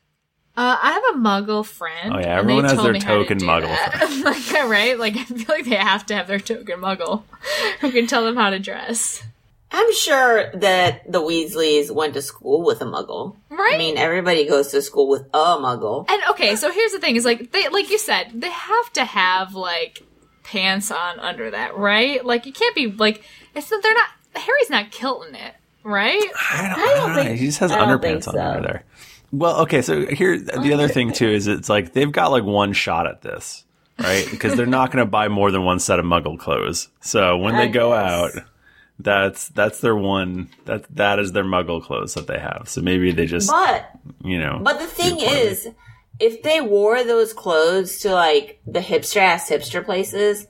uh, 0.56 0.78
I 0.82 0.92
have 0.94 1.16
a 1.16 1.20
muggle 1.20 1.64
friend. 1.64 2.14
Oh, 2.14 2.18
yeah, 2.18 2.40
and 2.40 2.40
everyone 2.40 2.64
has 2.64 2.82
their 2.82 2.94
me 2.94 3.00
how 3.00 3.18
to 3.18 3.26
token 3.26 3.40
muggle 3.40 4.24
like, 4.24 4.68
right? 4.68 4.98
Like, 4.98 5.16
I 5.16 5.24
feel 5.26 5.56
like 5.56 5.66
they 5.66 5.76
have 5.76 6.06
to 6.08 6.16
have 6.16 6.28
their 6.28 6.40
token 6.40 6.80
muggle 6.80 7.24
who 7.82 7.92
can 7.92 8.08
tell 8.08 8.24
them 8.26 8.36
how 8.36 8.50
to 8.50 8.58
dress. 8.60 9.24
I'm 9.72 9.94
sure 9.94 10.52
that 10.54 11.12
the 11.12 11.20
Weasleys 11.22 11.92
went 11.92 12.14
to 12.14 12.22
school 12.22 12.64
with 12.64 12.82
a 12.82 12.86
Muggle. 12.86 13.36
Right? 13.50 13.76
I 13.76 13.78
mean, 13.78 13.98
everybody 13.98 14.46
goes 14.48 14.70
to 14.70 14.82
school 14.82 15.10
with 15.10 15.24
a 15.34 15.58
Muggle. 15.58 16.10
And 16.10 16.22
okay, 16.30 16.56
so 16.56 16.72
here's 16.72 16.94
the 16.94 17.00
thing: 17.00 17.16
is 17.16 17.26
like 17.26 17.52
they, 17.52 17.68
like 17.70 17.90
you 17.90 17.98
said, 17.98 18.32
they 18.34 18.50
have 18.50 18.94
to 18.94 19.06
have 19.06 19.56
like 19.56 20.04
pants 20.44 20.92
on 20.92 21.20
under 21.20 21.52
that, 21.52 21.78
right? 21.78 22.24
Like 22.26 22.46
you 22.46 22.54
can't 22.54 22.76
be 22.76 22.88
like 22.88 23.24
it's 23.54 23.70
they're 23.70 23.94
not. 23.94 24.10
Harry's 24.36 24.70
not 24.70 24.92
kilting 24.92 25.36
it, 25.36 25.56
right? 25.84 26.22
I 26.52 26.62
don't, 26.62 26.80
I 26.80 26.94
don't 26.96 27.26
know. 27.26 27.34
He 27.34 27.48
just 27.48 27.60
has 27.60 27.72
I 27.72 27.80
don't 27.80 28.00
underpants 28.00 28.28
on 28.28 28.38
under 28.38 28.62
there. 28.62 28.84
Well, 29.32 29.62
okay. 29.62 29.82
So 29.82 30.06
here, 30.06 30.40
the 30.40 30.74
other 30.74 30.88
thing 30.88 31.12
too 31.12 31.28
is 31.28 31.48
it's 31.48 31.70
like 31.70 31.94
they've 31.94 32.12
got 32.12 32.32
like 32.32 32.44
one 32.44 32.74
shot 32.74 33.08
at 33.08 33.22
this, 33.22 33.66
right? 34.00 34.26
Because 34.30 34.56
they're 34.56 34.66
not 34.66 34.92
going 34.92 35.04
to 35.04 35.10
buy 35.10 35.28
more 35.28 35.52
than 35.52 35.64
one 35.64 35.80
set 35.80 36.00
of 36.00 36.06
Muggle 36.06 36.40
clothes. 36.40 36.90
So 37.02 37.38
when 37.38 37.56
they 37.56 37.68
go 37.68 37.92
guess. 37.92 38.38
out, 38.38 38.44
that's 39.00 39.50
that's 39.50 39.80
their 39.82 39.96
one. 39.96 40.50
That 40.66 40.84
that 40.96 41.20
is 41.20 41.32
their 41.32 41.44
Muggle 41.44 41.84
clothes 41.84 42.14
that 42.16 42.28
they 42.28 42.40
have. 42.40 42.64
So 42.68 42.82
maybe 42.82 43.12
they 43.12 43.26
just 43.26 43.50
But 43.50 43.90
you 44.24 44.40
know. 44.40 44.60
But 44.64 44.80
the 44.80 44.88
thing 44.88 45.18
part 45.18 45.28
of 45.32 45.38
it. 45.38 45.44
is, 45.44 45.68
if 46.20 46.42
they 46.44 46.62
wore 46.62 47.04
those 47.04 47.34
clothes 47.34 48.00
to 48.00 48.12
like 48.12 48.60
the 48.66 48.80
hipster 48.80 49.18
ass 49.18 49.50
hipster 49.50 49.84
places, 49.86 50.48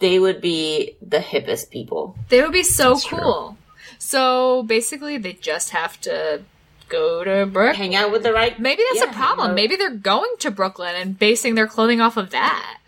they 0.00 0.18
would 0.18 0.40
be 0.40 0.96
the 1.00 1.18
hippest 1.18 1.70
people. 1.70 2.16
They 2.30 2.42
would 2.42 2.52
be 2.52 2.64
so 2.64 2.98
true. 2.98 3.18
cool. 3.18 3.56
So 3.98 4.64
basically, 4.64 5.18
they 5.18 5.34
just 5.34 5.70
have 5.70 6.00
to 6.02 6.42
go 6.88 7.22
to 7.24 7.46
Brooklyn. 7.46 7.76
Hang 7.76 7.94
out 7.94 8.10
with 8.12 8.22
the 8.24 8.32
right. 8.32 8.58
Maybe 8.58 8.82
that's 8.90 9.04
Yeah, 9.06 9.10
a 9.10 9.14
problem. 9.14 9.54
Maybe 9.54 9.76
they're 9.76 9.90
going 9.90 10.30
to 10.40 10.50
Brooklyn 10.50 10.94
and 10.96 11.18
basing 11.18 11.54
their 11.54 11.66
clothing 11.68 12.00
off 12.00 12.16
of 12.16 12.30
that. 12.30 12.78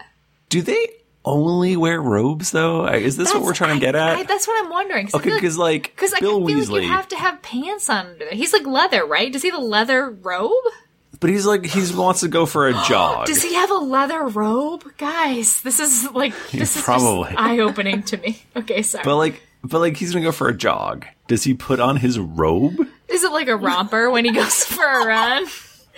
do 0.48 0.60
they 0.62 0.88
only 1.26 1.76
wear 1.76 2.00
robes 2.00 2.52
though? 2.52 2.86
Is 2.86 3.16
this 3.16 3.34
what 3.34 3.42
we're 3.42 3.52
trying 3.52 3.78
to 3.78 3.84
get 3.84 3.94
I, 3.96 4.20
at? 4.20 4.28
that's 4.28 4.46
what 4.48 4.64
I'm 4.64 4.70
wondering. 4.70 5.10
Okay, 5.12 5.34
because 5.34 5.58
like 5.58 5.82
Because 5.94 6.14
I 6.14 6.20
Bill 6.20 6.46
feel 6.46 6.56
Weasley, 6.56 6.70
like 6.70 6.82
you 6.84 6.88
have 6.88 7.08
to 7.08 7.16
have 7.16 7.42
pants 7.42 7.90
on 7.90 8.06
under 8.06 8.18
there. 8.24 8.30
He's 8.34 8.52
like 8.52 8.66
leather, 8.66 9.04
right? 9.04 9.30
Does 9.32 9.42
he 9.42 9.50
have 9.50 9.58
a 9.58 9.62
leather 9.64 10.08
robe? 10.10 10.52
but 11.18 11.30
he's 11.30 11.46
like 11.46 11.64
he 11.64 11.80
wants 11.94 12.20
to 12.20 12.28
go 12.28 12.46
for 12.46 12.68
a 12.68 12.72
jog. 12.88 13.26
Does 13.26 13.42
he 13.42 13.54
have 13.54 13.70
a 13.70 13.74
leather 13.78 14.22
robe? 14.26 14.84
Guys, 14.98 15.60
this 15.62 15.80
is 15.80 16.10
like 16.12 16.32
this 16.52 16.76
is 16.76 16.82
probably. 16.82 17.34
eye 17.36 17.58
opening 17.58 18.02
to 18.04 18.16
me. 18.18 18.42
Okay, 18.54 18.82
sorry. 18.82 19.02
But 19.04 19.16
like, 19.16 19.42
but 19.64 19.80
like, 19.80 19.96
he's 19.96 20.12
gonna 20.12 20.24
go 20.24 20.32
for 20.32 20.48
a 20.48 20.56
jog. 20.56 21.06
Does 21.26 21.42
he 21.44 21.54
put 21.54 21.80
on 21.80 21.96
his 21.96 22.18
robe? 22.18 22.78
is 23.08 23.24
it 23.24 23.32
like 23.32 23.48
a 23.48 23.56
romper 23.56 24.10
when 24.10 24.24
he 24.24 24.32
goes 24.32 24.64
for 24.64 24.84
a 24.84 25.06
run? 25.06 25.46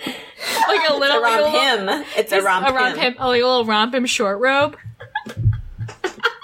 like 0.05 0.89
a 0.89 0.95
little, 0.95 1.17
A 1.17 1.21
romp 1.21 1.23
like 1.23 1.39
a 1.39 1.43
little- 1.77 1.95
him. 1.97 2.05
It's 2.17 2.31
a 2.31 2.41
romp, 2.41 2.67
a 2.69 2.73
romp 2.73 2.95
him. 2.95 3.13
him, 3.13 3.15
oh, 3.19 3.27
like 3.27 3.41
a 3.41 3.45
little 3.45 3.65
romp 3.65 3.93
him 3.93 4.05
short 4.05 4.39
robe 4.39 4.77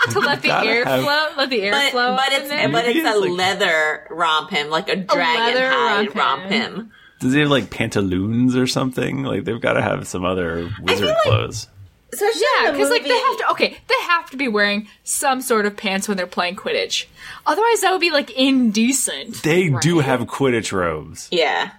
to 0.14 0.20
let 0.20 0.42
the 0.42 0.48
gotta 0.48 0.70
air 0.70 0.86
have- 0.86 1.04
flow, 1.04 1.28
let 1.38 1.50
the 1.50 1.62
air 1.62 1.72
But, 1.72 1.92
flow. 1.92 2.16
but 2.16 2.28
up 2.28 2.34
in 2.34 2.42
it's 2.42 2.50
there. 2.50 2.70
but 2.70 2.86
it's 2.88 3.08
a 3.10 3.18
like- 3.20 3.30
leather 3.32 4.08
romp 4.10 4.50
him, 4.52 4.70
like 4.70 4.90
a 4.90 4.96
dragon 4.96 5.46
leather 5.56 5.70
hide 5.70 6.16
romp 6.16 6.16
romp 6.16 6.44
him. 6.52 6.76
him. 6.76 6.92
Does 7.20 7.34
he 7.34 7.40
have 7.40 7.50
like 7.50 7.70
pantaloons 7.70 8.56
or 8.56 8.68
something? 8.68 9.24
Like 9.24 9.44
they've 9.46 9.62
got 9.62 9.74
to 9.74 9.82
have 9.82 10.08
some 10.08 10.26
other 10.26 10.70
wizard 10.82 11.08
like- 11.08 11.18
clothes. 11.24 11.68
Especially 12.14 12.42
Yeah, 12.62 12.72
because 12.72 12.90
like 12.90 13.04
they 13.04 13.10
have 13.20 13.38
to. 13.40 13.50
Okay, 13.52 13.78
they 13.88 13.96
have 14.08 14.30
to 14.30 14.38
be 14.38 14.48
wearing 14.48 14.88
some 15.04 15.42
sort 15.42 15.66
of 15.66 15.76
pants 15.76 16.08
when 16.08 16.16
they're 16.16 16.28
playing 16.28 16.56
Quidditch. 16.56 17.06
Otherwise, 17.46 17.82
that 17.82 17.92
would 17.92 18.00
be 18.00 18.12
like 18.12 18.32
indecent. 18.32 19.44
They 19.44 19.70
do 19.82 20.00
have 20.00 20.22
Quidditch 20.22 20.72
robes. 20.72 21.28
Yeah, 21.32 21.72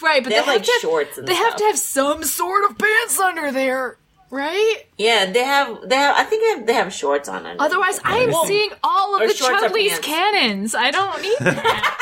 right? 0.00 0.22
But 0.22 0.28
They 0.30 0.36
they, 0.36 0.36
have, 0.36 0.46
like, 0.46 0.62
to 0.62 0.70
have, 0.72 0.80
shorts 0.80 1.18
and 1.18 1.26
They 1.26 1.34
have 1.34 1.56
to 1.56 1.64
have 1.64 1.78
some 1.78 2.22
sort 2.22 2.70
of 2.70 2.78
pants 2.78 3.18
under 3.18 3.50
there, 3.50 3.96
right? 4.30 4.76
yeah. 4.98 5.30
They 5.30 5.44
have 5.44 5.88
they 5.88 5.96
have. 5.96 6.16
I 6.16 6.24
think 6.24 6.42
they 6.42 6.48
have, 6.58 6.66
they 6.66 6.74
have 6.74 6.92
shorts 6.92 7.28
on. 7.28 7.36
underneath. 7.38 7.60
Otherwise, 7.60 8.00
I 8.04 8.18
am 8.18 8.30
Well, 8.30 8.44
seeing 8.46 8.70
all 8.82 9.14
of 9.20 9.28
the 9.28 9.34
shorts 9.34 9.62
Chudley's 9.62 9.98
cannons. 10.00 10.74
I 10.74 10.90
don't 10.90 11.20
need 11.22 11.36
that. 11.40 11.96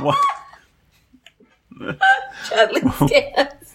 Why, 0.00 0.16
Chudley's 2.48 3.10
cans. 3.10 3.74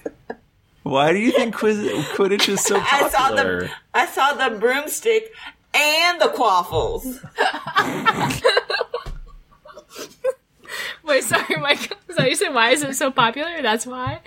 why 0.84 1.12
do 1.12 1.20
you 1.20 1.32
think 1.32 1.56
Quiz- 1.56 1.80
Quidditch 2.15 2.48
is 2.50 2.62
so 2.62 2.76
I 2.80 3.10
saw 3.10 3.30
popular? 3.30 3.62
the 3.62 3.72
I 3.94 4.06
saw 4.06 4.34
the 4.34 4.56
broomstick 4.58 5.32
and 5.74 6.22
the 6.22 6.30
quaffles. 6.30 7.20
Wait, 11.04 11.24
sorry, 11.24 11.58
Mike. 11.60 11.96
So 12.15 12.24
you 12.24 12.36
said 12.36 12.50
why 12.54 12.72
is 12.72 12.82
it 12.84 12.96
so 12.96 13.12
popular? 13.12 13.62
That's 13.62 13.86
why. 13.86 14.22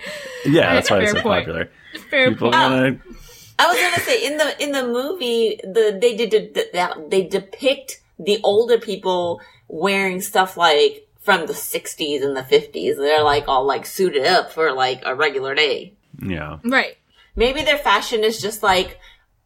yeah, 0.45 0.75
that's 0.75 0.89
why 0.89 0.99
it's 1.01 1.11
so 1.11 1.21
point. 1.21 1.45
popular. 1.45 1.69
Fair 2.09 2.29
People 2.31 2.51
point. 2.51 2.61
want 2.71 3.01
to. 3.03 3.09
Ah. 3.09 3.15
I 3.59 3.67
was 3.67 3.77
gonna 3.77 4.03
say 4.03 4.25
in 4.25 4.37
the 4.37 4.63
in 4.63 4.71
the 4.71 4.87
movie 4.87 5.59
the 5.63 5.97
they 6.01 6.15
did 6.15 6.29
de- 6.53 6.71
that 6.73 7.09
they 7.09 7.23
depict 7.23 8.01
the 8.17 8.39
older 8.43 8.77
people 8.79 9.41
wearing 9.67 10.21
stuff 10.21 10.57
like 10.57 11.07
from 11.19 11.45
the 11.45 11.53
60s 11.53 12.23
and 12.23 12.35
the 12.35 12.41
50s. 12.41 12.95
They're 12.95 13.23
like 13.23 13.47
all 13.47 13.65
like 13.65 13.85
suited 13.85 14.25
up 14.25 14.51
for 14.51 14.71
like 14.71 15.01
a 15.05 15.13
regular 15.13 15.53
day. 15.53 15.93
Yeah. 16.21 16.59
Right. 16.63 16.97
Maybe 17.35 17.61
their 17.63 17.77
fashion 17.77 18.23
is 18.23 18.41
just 18.41 18.63
like 18.63 18.97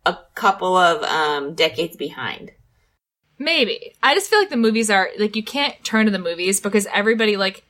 a 0.06 0.18
couple 0.36 0.78
of 0.78 1.04
um 1.04 1.56
decades 1.56 1.96
behind. 1.96 2.52
Maybe. 3.40 3.96
I 4.04 4.14
just 4.14 4.30
feel 4.30 4.40
like 4.40 4.50
the 4.50 4.58
movies 4.58 4.90
are 4.90 5.10
like 5.18 5.36
you 5.36 5.44
can't 5.44 5.84
turn 5.84 6.06
to 6.06 6.12
the 6.12 6.20
movies 6.20 6.60
because 6.60 6.88
everybody 6.94 7.36
like 7.36 7.66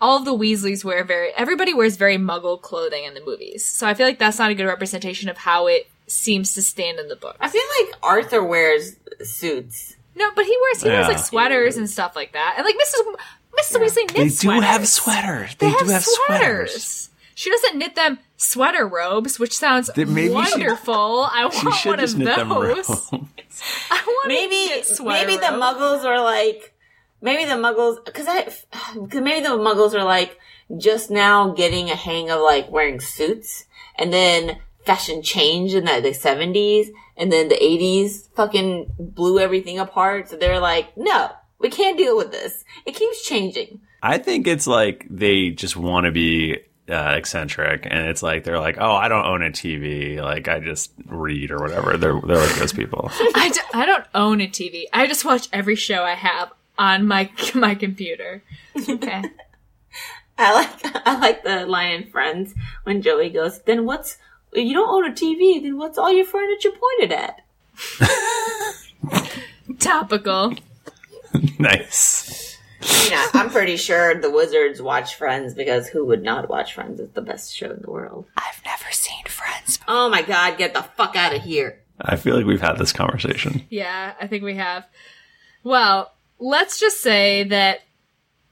all 0.00 0.18
of 0.18 0.24
the 0.24 0.32
Weasleys 0.36 0.84
wear 0.84 1.04
very 1.04 1.30
everybody 1.36 1.74
wears 1.74 1.96
very 1.96 2.16
muggle 2.18 2.60
clothing 2.60 3.04
in 3.04 3.14
the 3.14 3.24
movies. 3.24 3.64
So 3.64 3.86
I 3.86 3.94
feel 3.94 4.06
like 4.06 4.18
that's 4.18 4.38
not 4.38 4.50
a 4.50 4.54
good 4.54 4.66
representation 4.66 5.28
of 5.28 5.36
how 5.38 5.66
it 5.66 5.88
seems 6.06 6.54
to 6.54 6.62
stand 6.62 6.98
in 6.98 7.08
the 7.08 7.16
book. 7.16 7.36
I 7.40 7.48
feel 7.48 7.62
like 7.80 7.94
Arthur 8.02 8.42
wears 8.42 8.96
suits. 9.22 9.96
No, 10.16 10.30
but 10.34 10.44
he 10.46 10.56
wears 10.62 10.82
he 10.82 10.88
wears 10.88 11.06
like 11.08 11.18
sweaters 11.18 11.76
and 11.76 11.88
stuff 11.88 12.16
like 12.16 12.32
that. 12.32 12.54
And 12.56 12.64
like 12.64 12.74
Mrs. 12.76 13.14
Mrs. 13.58 13.80
Weasley 13.80 13.96
knits 13.96 14.14
They 14.14 14.22
do 14.24 14.30
sweaters. 14.30 14.64
have 14.64 14.88
sweaters. 14.88 15.54
They, 15.56 15.66
They, 15.66 15.72
have, 15.72 15.86
do 15.86 15.92
have 15.92 16.04
sweaters. 16.04 16.70
sweaters. 16.72 17.10
She 17.34 17.50
doesn't 17.50 17.76
knit 17.78 17.94
them 17.94 18.18
sweater 18.36 18.86
robes, 18.86 19.38
which 19.38 19.56
sounds 19.56 19.88
That 19.94 20.08
maybe 20.08 20.28
she- 20.28 20.34
wonderful. 20.34 21.28
I 21.30 21.44
want 21.62 21.74
should 21.76 21.90
one 21.90 21.98
just 22.00 22.14
of 22.14 22.20
knit 22.20 22.36
them 22.36 22.48
those. 22.48 22.88
robes. 22.88 23.08
I 23.90 24.02
want 24.06 24.28
Maybe 24.28 24.72
a 24.80 24.84
sweater 24.84 25.26
maybe 25.26 25.36
the 25.40 25.52
robe. 25.52 25.60
Muggles 25.62 26.04
are 26.04 26.22
like 26.22 26.72
maybe 27.20 27.44
the 27.44 27.52
Muggles 27.52 28.04
because 28.04 28.26
I 28.28 28.44
because 29.00 29.22
maybe 29.22 29.42
the 29.42 29.50
Muggles 29.50 29.94
are 29.94 30.04
like 30.04 30.38
just 30.76 31.10
now 31.10 31.52
getting 31.52 31.90
a 31.90 31.94
hang 31.94 32.30
of 32.30 32.40
like 32.40 32.70
wearing 32.70 33.00
suits 33.00 33.64
and 33.96 34.12
then 34.12 34.58
fashion 34.84 35.22
changed 35.22 35.74
in 35.74 35.84
the, 35.84 36.00
the 36.00 36.10
70s 36.10 36.88
and 37.16 37.32
then 37.32 37.48
the 37.48 37.56
80s 37.56 38.28
fucking 38.34 38.90
blew 38.98 39.38
everything 39.38 39.78
apart 39.78 40.28
so 40.28 40.36
they're 40.36 40.60
like 40.60 40.96
no 40.96 41.30
we 41.58 41.68
can't 41.68 41.98
deal 41.98 42.16
with 42.16 42.30
this 42.30 42.64
it 42.86 42.94
keeps 42.94 43.22
changing 43.22 43.80
I 44.02 44.18
think 44.18 44.46
it's 44.46 44.66
like 44.66 45.06
they 45.10 45.50
just 45.50 45.76
want 45.76 46.06
to 46.06 46.12
be 46.12 46.58
uh, 46.88 47.14
eccentric, 47.16 47.86
and 47.90 48.06
it's 48.06 48.22
like 48.22 48.44
they're 48.44 48.60
like, 48.60 48.76
"Oh, 48.78 48.92
I 48.92 49.08
don't 49.08 49.26
own 49.26 49.42
a 49.42 49.50
TV. 49.50 50.22
Like 50.22 50.48
I 50.48 50.60
just 50.60 50.92
read 51.06 51.50
or 51.50 51.58
whatever." 51.58 51.96
They're 51.96 52.20
they're 52.20 52.38
like 52.38 52.54
those 52.56 52.72
people. 52.72 53.10
I, 53.34 53.50
d- 53.52 53.60
I 53.74 53.86
don't 53.86 54.04
own 54.14 54.40
a 54.40 54.46
TV. 54.46 54.84
I 54.92 55.06
just 55.06 55.24
watch 55.24 55.48
every 55.52 55.74
show 55.74 56.04
I 56.04 56.14
have 56.14 56.50
on 56.78 57.06
my 57.06 57.30
my 57.54 57.74
computer. 57.74 58.42
Okay. 58.88 59.22
I 60.38 60.54
like 60.54 60.96
I 61.06 61.18
like 61.18 61.42
the 61.42 61.66
line 61.66 62.02
in 62.02 62.10
Friends 62.10 62.54
when 62.84 63.02
Joey 63.02 63.30
goes, 63.30 63.60
"Then 63.62 63.84
what's 63.84 64.18
you 64.54 64.72
don't 64.72 64.88
own 64.88 65.10
a 65.10 65.14
TV? 65.14 65.60
Then 65.60 65.76
what's 65.76 65.98
all 65.98 66.12
your 66.12 66.24
furniture 66.24 66.70
pointed 66.70 67.12
at?" 67.12 67.40
Topical. 69.80 70.54
nice. 71.58 72.56
You 73.04 73.10
know, 73.10 73.26
I'm 73.34 73.50
pretty 73.50 73.76
sure 73.76 74.20
the 74.20 74.30
Wizards 74.30 74.80
watch 74.80 75.16
Friends 75.16 75.54
because 75.54 75.88
who 75.88 76.04
would 76.06 76.22
not 76.22 76.48
watch 76.48 76.74
Friends? 76.74 77.00
It's 77.00 77.12
the 77.12 77.22
best 77.22 77.54
show 77.56 77.70
in 77.70 77.82
the 77.82 77.90
world. 77.90 78.26
I've 78.36 78.62
never 78.64 78.92
seen 78.92 79.24
Friends. 79.26 79.80
Oh 79.88 80.08
my 80.08 80.22
god, 80.22 80.56
get 80.56 80.72
the 80.72 80.82
fuck 80.82 81.16
out 81.16 81.34
of 81.34 81.42
here! 81.42 81.80
I 82.00 82.14
feel 82.14 82.36
like 82.36 82.46
we've 82.46 82.60
had 82.60 82.78
this 82.78 82.92
conversation. 82.92 83.66
Yeah, 83.70 84.14
I 84.20 84.28
think 84.28 84.44
we 84.44 84.54
have. 84.54 84.86
Well, 85.64 86.12
let's 86.38 86.78
just 86.80 87.00
say 87.00 87.44
that. 87.44 87.80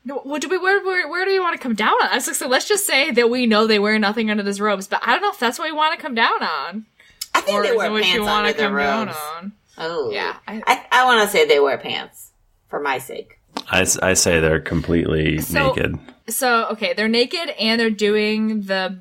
What 0.05 0.41
do 0.41 0.49
we? 0.49 0.57
Where, 0.59 0.85
where, 0.85 1.09
where 1.09 1.25
do 1.25 1.33
we 1.33 1.41
want 1.41 1.57
to 1.57 1.63
come 1.63 1.75
down 1.75 1.95
on? 1.95 2.09
I 2.11 2.15
was 2.15 2.29
like, 2.29 2.37
so 2.37 2.47
let's 2.47 2.69
just 2.69 2.87
say 2.87 3.11
that 3.11 3.29
we 3.29 3.47
know 3.47 3.67
they 3.67 3.81
wear 3.81 3.99
nothing 3.99 4.31
under 4.31 4.45
those 4.45 4.61
robes, 4.61 4.87
but 4.87 5.01
I 5.03 5.13
don't 5.13 5.21
know 5.23 5.31
if 5.31 5.39
that's 5.41 5.59
what 5.59 5.65
we 5.69 5.73
want 5.77 5.97
to 5.97 6.01
come 6.01 6.15
down 6.15 6.45
on, 6.45 6.87
I 7.35 7.41
think 7.41 7.59
or 7.59 7.63
they 7.65 7.77
wear 7.77 7.91
pants 7.91 8.15
you 8.15 8.25
under 8.25 8.53
to 8.53 8.57
their 8.57 8.69
come 8.69 8.77
down 8.77 9.07
robes. 9.09 9.19
on. 9.37 9.53
Oh, 9.79 10.11
Yeah, 10.13 10.37
I- 10.47 10.63
I, 10.65 10.87
I, 11.01 11.05
want 11.07 11.23
to 11.23 11.29
say 11.29 11.45
they 11.47 11.59
wear 11.59 11.77
pants 11.77 12.31
for 12.69 12.79
my 12.81 12.99
sake. 12.99 13.41
I 13.69 13.83
say 13.85 14.39
they're 14.39 14.61
completely 14.61 15.39
So- 15.41 15.73
naked. 15.75 15.99
So 16.29 16.69
okay, 16.73 16.93
they're 16.95 17.09
naked 17.09 17.51
and 17.59 17.81
they're 17.81 17.91
doing 17.91 18.63
the 18.63 19.01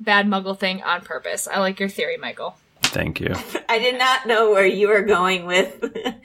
bad 0.00 0.26
Muggle 0.26 0.58
thing 0.58 0.82
on 0.82 1.00
purpose. 1.00 1.46
I 1.48 1.60
like 1.60 1.80
your 1.80 1.88
theory, 1.88 2.16
Michael. 2.18 2.56
Thank 2.92 3.20
you. 3.20 3.34
I 3.68 3.78
did 3.78 3.98
not 3.98 4.26
know 4.26 4.50
where 4.50 4.66
you 4.66 4.88
were 4.88 5.02
going 5.02 5.46
with, 5.46 5.82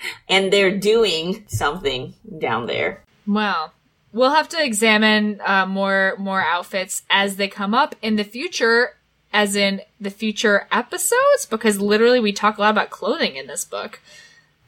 and 0.29 0.51
they're 0.51 0.77
doing 0.77 1.45
something 1.47 2.13
down 2.37 2.65
there. 2.67 3.03
Well, 3.25 3.73
we'll 4.11 4.33
have 4.33 4.49
to 4.49 4.63
examine 4.63 5.39
uh, 5.45 5.65
more 5.65 6.15
more 6.19 6.41
outfits 6.41 7.03
as 7.09 7.37
they 7.37 7.47
come 7.47 7.73
up 7.73 7.95
in 8.01 8.17
the 8.17 8.25
future, 8.25 8.97
as 9.31 9.55
in 9.55 9.81
the 9.99 10.09
future 10.09 10.67
episodes, 10.71 11.45
because 11.49 11.79
literally 11.79 12.19
we 12.19 12.33
talk 12.33 12.57
a 12.57 12.61
lot 12.61 12.71
about 12.71 12.89
clothing 12.89 13.37
in 13.37 13.47
this 13.47 13.63
book. 13.63 14.01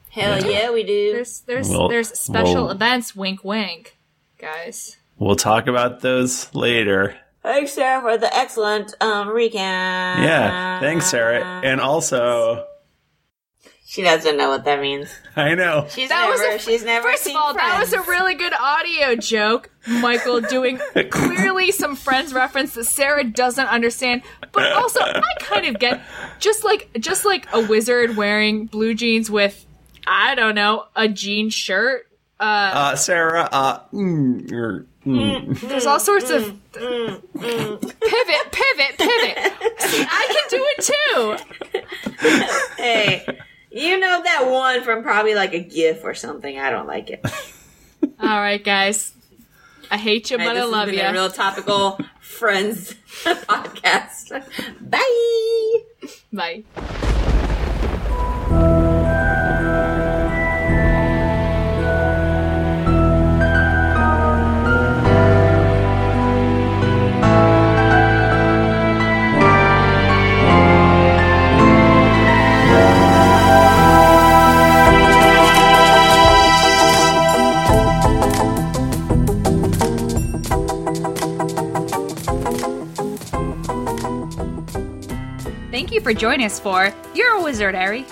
Hell 0.08 0.44
yeah, 0.44 0.72
we 0.72 0.82
do. 0.82 1.12
There's 1.12 1.40
there's 1.42 1.68
Well- 1.68 1.88
there's 1.88 2.18
special 2.18 2.64
well- 2.64 2.70
events. 2.70 3.14
Wink, 3.14 3.44
wink, 3.44 3.96
guys. 4.38 4.96
We'll 5.18 5.36
talk 5.36 5.66
about 5.66 6.00
those 6.00 6.52
later. 6.54 7.14
Thanks, 7.42 7.72
Sarah, 7.72 8.02
for 8.02 8.18
the 8.18 8.34
excellent 8.36 8.94
um, 9.00 9.28
recap. 9.28 9.54
Yeah. 9.54 10.80
Thanks, 10.80 11.06
Sarah. 11.06 11.60
And 11.64 11.80
also, 11.80 12.66
She 13.86 14.02
doesn't 14.02 14.36
know 14.36 14.50
what 14.50 14.64
that 14.66 14.80
means. 14.80 15.08
I 15.36 15.54
know. 15.54 15.86
She's 15.88 16.10
That 16.10 16.28
was 16.28 16.38
never. 16.40 16.56
a- 16.56 16.58
she's 16.58 16.84
never 16.84 17.08
First 17.08 17.24
seen 17.24 17.36
of 17.36 17.42
all, 17.42 17.54
that 17.54 17.78
was 17.80 17.92
a 17.94 18.00
really 18.02 18.34
good 18.34 18.52
audio 18.52 19.16
joke, 19.16 19.70
Michael 19.86 20.40
doing 20.42 20.78
clearly 21.10 21.72
some 21.72 21.96
Friends 21.96 22.34
reference 22.34 22.74
that 22.74 22.84
Sarah 22.84 23.24
doesn't 23.24 23.66
understand. 23.68 24.22
But 24.52 24.72
also, 24.74 25.00
I 25.00 25.22
kind 25.38 25.64
of 25.66 25.78
get 25.80 26.00
just 26.40 26.62
like 26.62 26.90
just 27.00 27.24
like 27.24 27.46
a 27.54 27.66
wizard 27.66 28.16
wearing 28.16 28.66
blue 28.66 28.94
jeans 28.94 29.30
with 29.30 29.64
I 30.06 30.34
don't 30.34 30.54
know 30.54 30.84
a 30.94 31.08
jean 31.08 31.48
shirt. 31.50 32.06
Uh, 32.40 32.96
Sarah, 32.96 33.48
uh, 33.52 33.80
mm, 33.92 34.50
er, 34.50 34.86
mm. 35.06 35.60
There's 35.60 35.84
all 35.84 36.00
sorts 36.00 36.30
of 36.30 36.58
pivot, 36.72 37.20
pivot, 38.02 38.98
pivot. 38.98 39.52
See, 39.78 40.06
I 40.08 40.26
can 40.32 40.44
do 40.48 40.66
it 40.76 40.80
too. 40.82 41.36
Hey, 42.76 43.26
you 43.70 43.98
know 43.98 44.22
that 44.22 44.50
one 44.50 44.82
from 44.82 45.02
probably 45.02 45.34
like 45.34 45.52
a 45.54 45.60
GIF 45.60 46.02
or 46.04 46.14
something. 46.14 46.58
I 46.58 46.70
don't 46.70 46.86
like 46.86 47.10
it. 47.10 47.24
All 48.20 48.40
right, 48.40 48.62
guys. 48.62 49.12
I 49.90 49.96
hate 49.98 50.30
you, 50.30 50.38
but 50.38 50.46
Alright, 50.46 50.62
I 50.62 50.64
love 50.64 50.88
has 50.88 50.96
been 50.96 51.04
a 51.04 51.08
you. 51.08 51.14
real 51.14 51.30
topical 51.30 51.98
Friends 52.20 52.94
podcast. 53.24 54.30
Bye. 54.90 55.78
Bye. 56.32 57.46
You 86.00 86.04
for 86.04 86.18
joining 86.18 86.46
us 86.46 86.58
for 86.58 86.92
You're 87.14 87.34
a 87.34 87.42
Wizard, 87.42 87.74
Harry. 87.74 88.06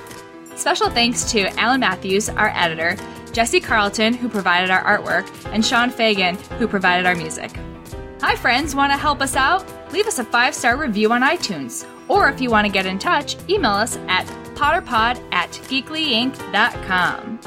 Special 0.57 0.90
thanks 0.90 1.31
to 1.33 1.48
Alan 1.59 1.81
Matthews, 1.81 2.29
our 2.29 2.51
editor, 2.55 2.96
Jesse 3.33 3.61
Carlton, 3.61 4.14
who 4.14 4.29
provided 4.29 4.70
our 4.70 4.83
artwork, 4.85 5.27
and 5.53 5.64
Sean 5.64 5.90
Fagan, 5.90 6.37
who 6.59 6.68
provided 6.68 7.07
our 7.07 7.14
music. 7.14 7.51
Hi, 8.20 8.35
friends. 8.37 8.74
Want 8.74 8.92
to 8.92 8.98
help 8.98 9.22
us 9.22 9.37
out? 9.37 9.64
Leave 9.92 10.07
us 10.07 10.18
a 10.18 10.24
five 10.24 10.55
star 10.55 10.77
review 10.77 11.12
on 11.12 11.22
iTunes. 11.22 11.87
Or 12.09 12.29
if 12.29 12.40
you 12.40 12.51
want 12.51 12.66
to 12.66 12.72
get 12.72 12.87
in 12.87 12.98
touch, 12.98 13.37
email 13.48 13.70
us 13.72 13.96
at 14.09 14.27
potterpod 14.55 15.22
at 15.33 15.51
geeklyinc.com. 15.51 17.40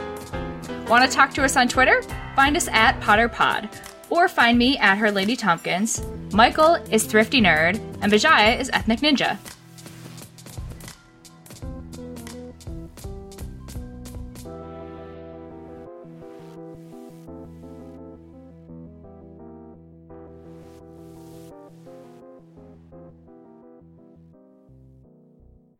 Want 0.87 1.09
to 1.09 1.15
talk 1.15 1.33
to 1.33 1.43
us 1.43 1.57
on 1.57 1.67
Twitter? 1.67 2.01
Find 2.35 2.55
us 2.55 2.67
at 2.69 2.99
potterpod. 3.01 3.69
Or 4.09 4.27
find 4.27 4.57
me 4.57 4.77
at 4.77 4.97
Her 4.97 5.11
Lady 5.11 5.35
Tompkins. 5.35 6.01
Michael 6.31 6.75
is 6.89 7.05
Thrifty 7.05 7.41
Nerd, 7.41 7.75
and 8.01 8.11
Bajaya 8.11 8.59
is 8.59 8.69
Ethnic 8.73 8.99
Ninja. 8.99 9.37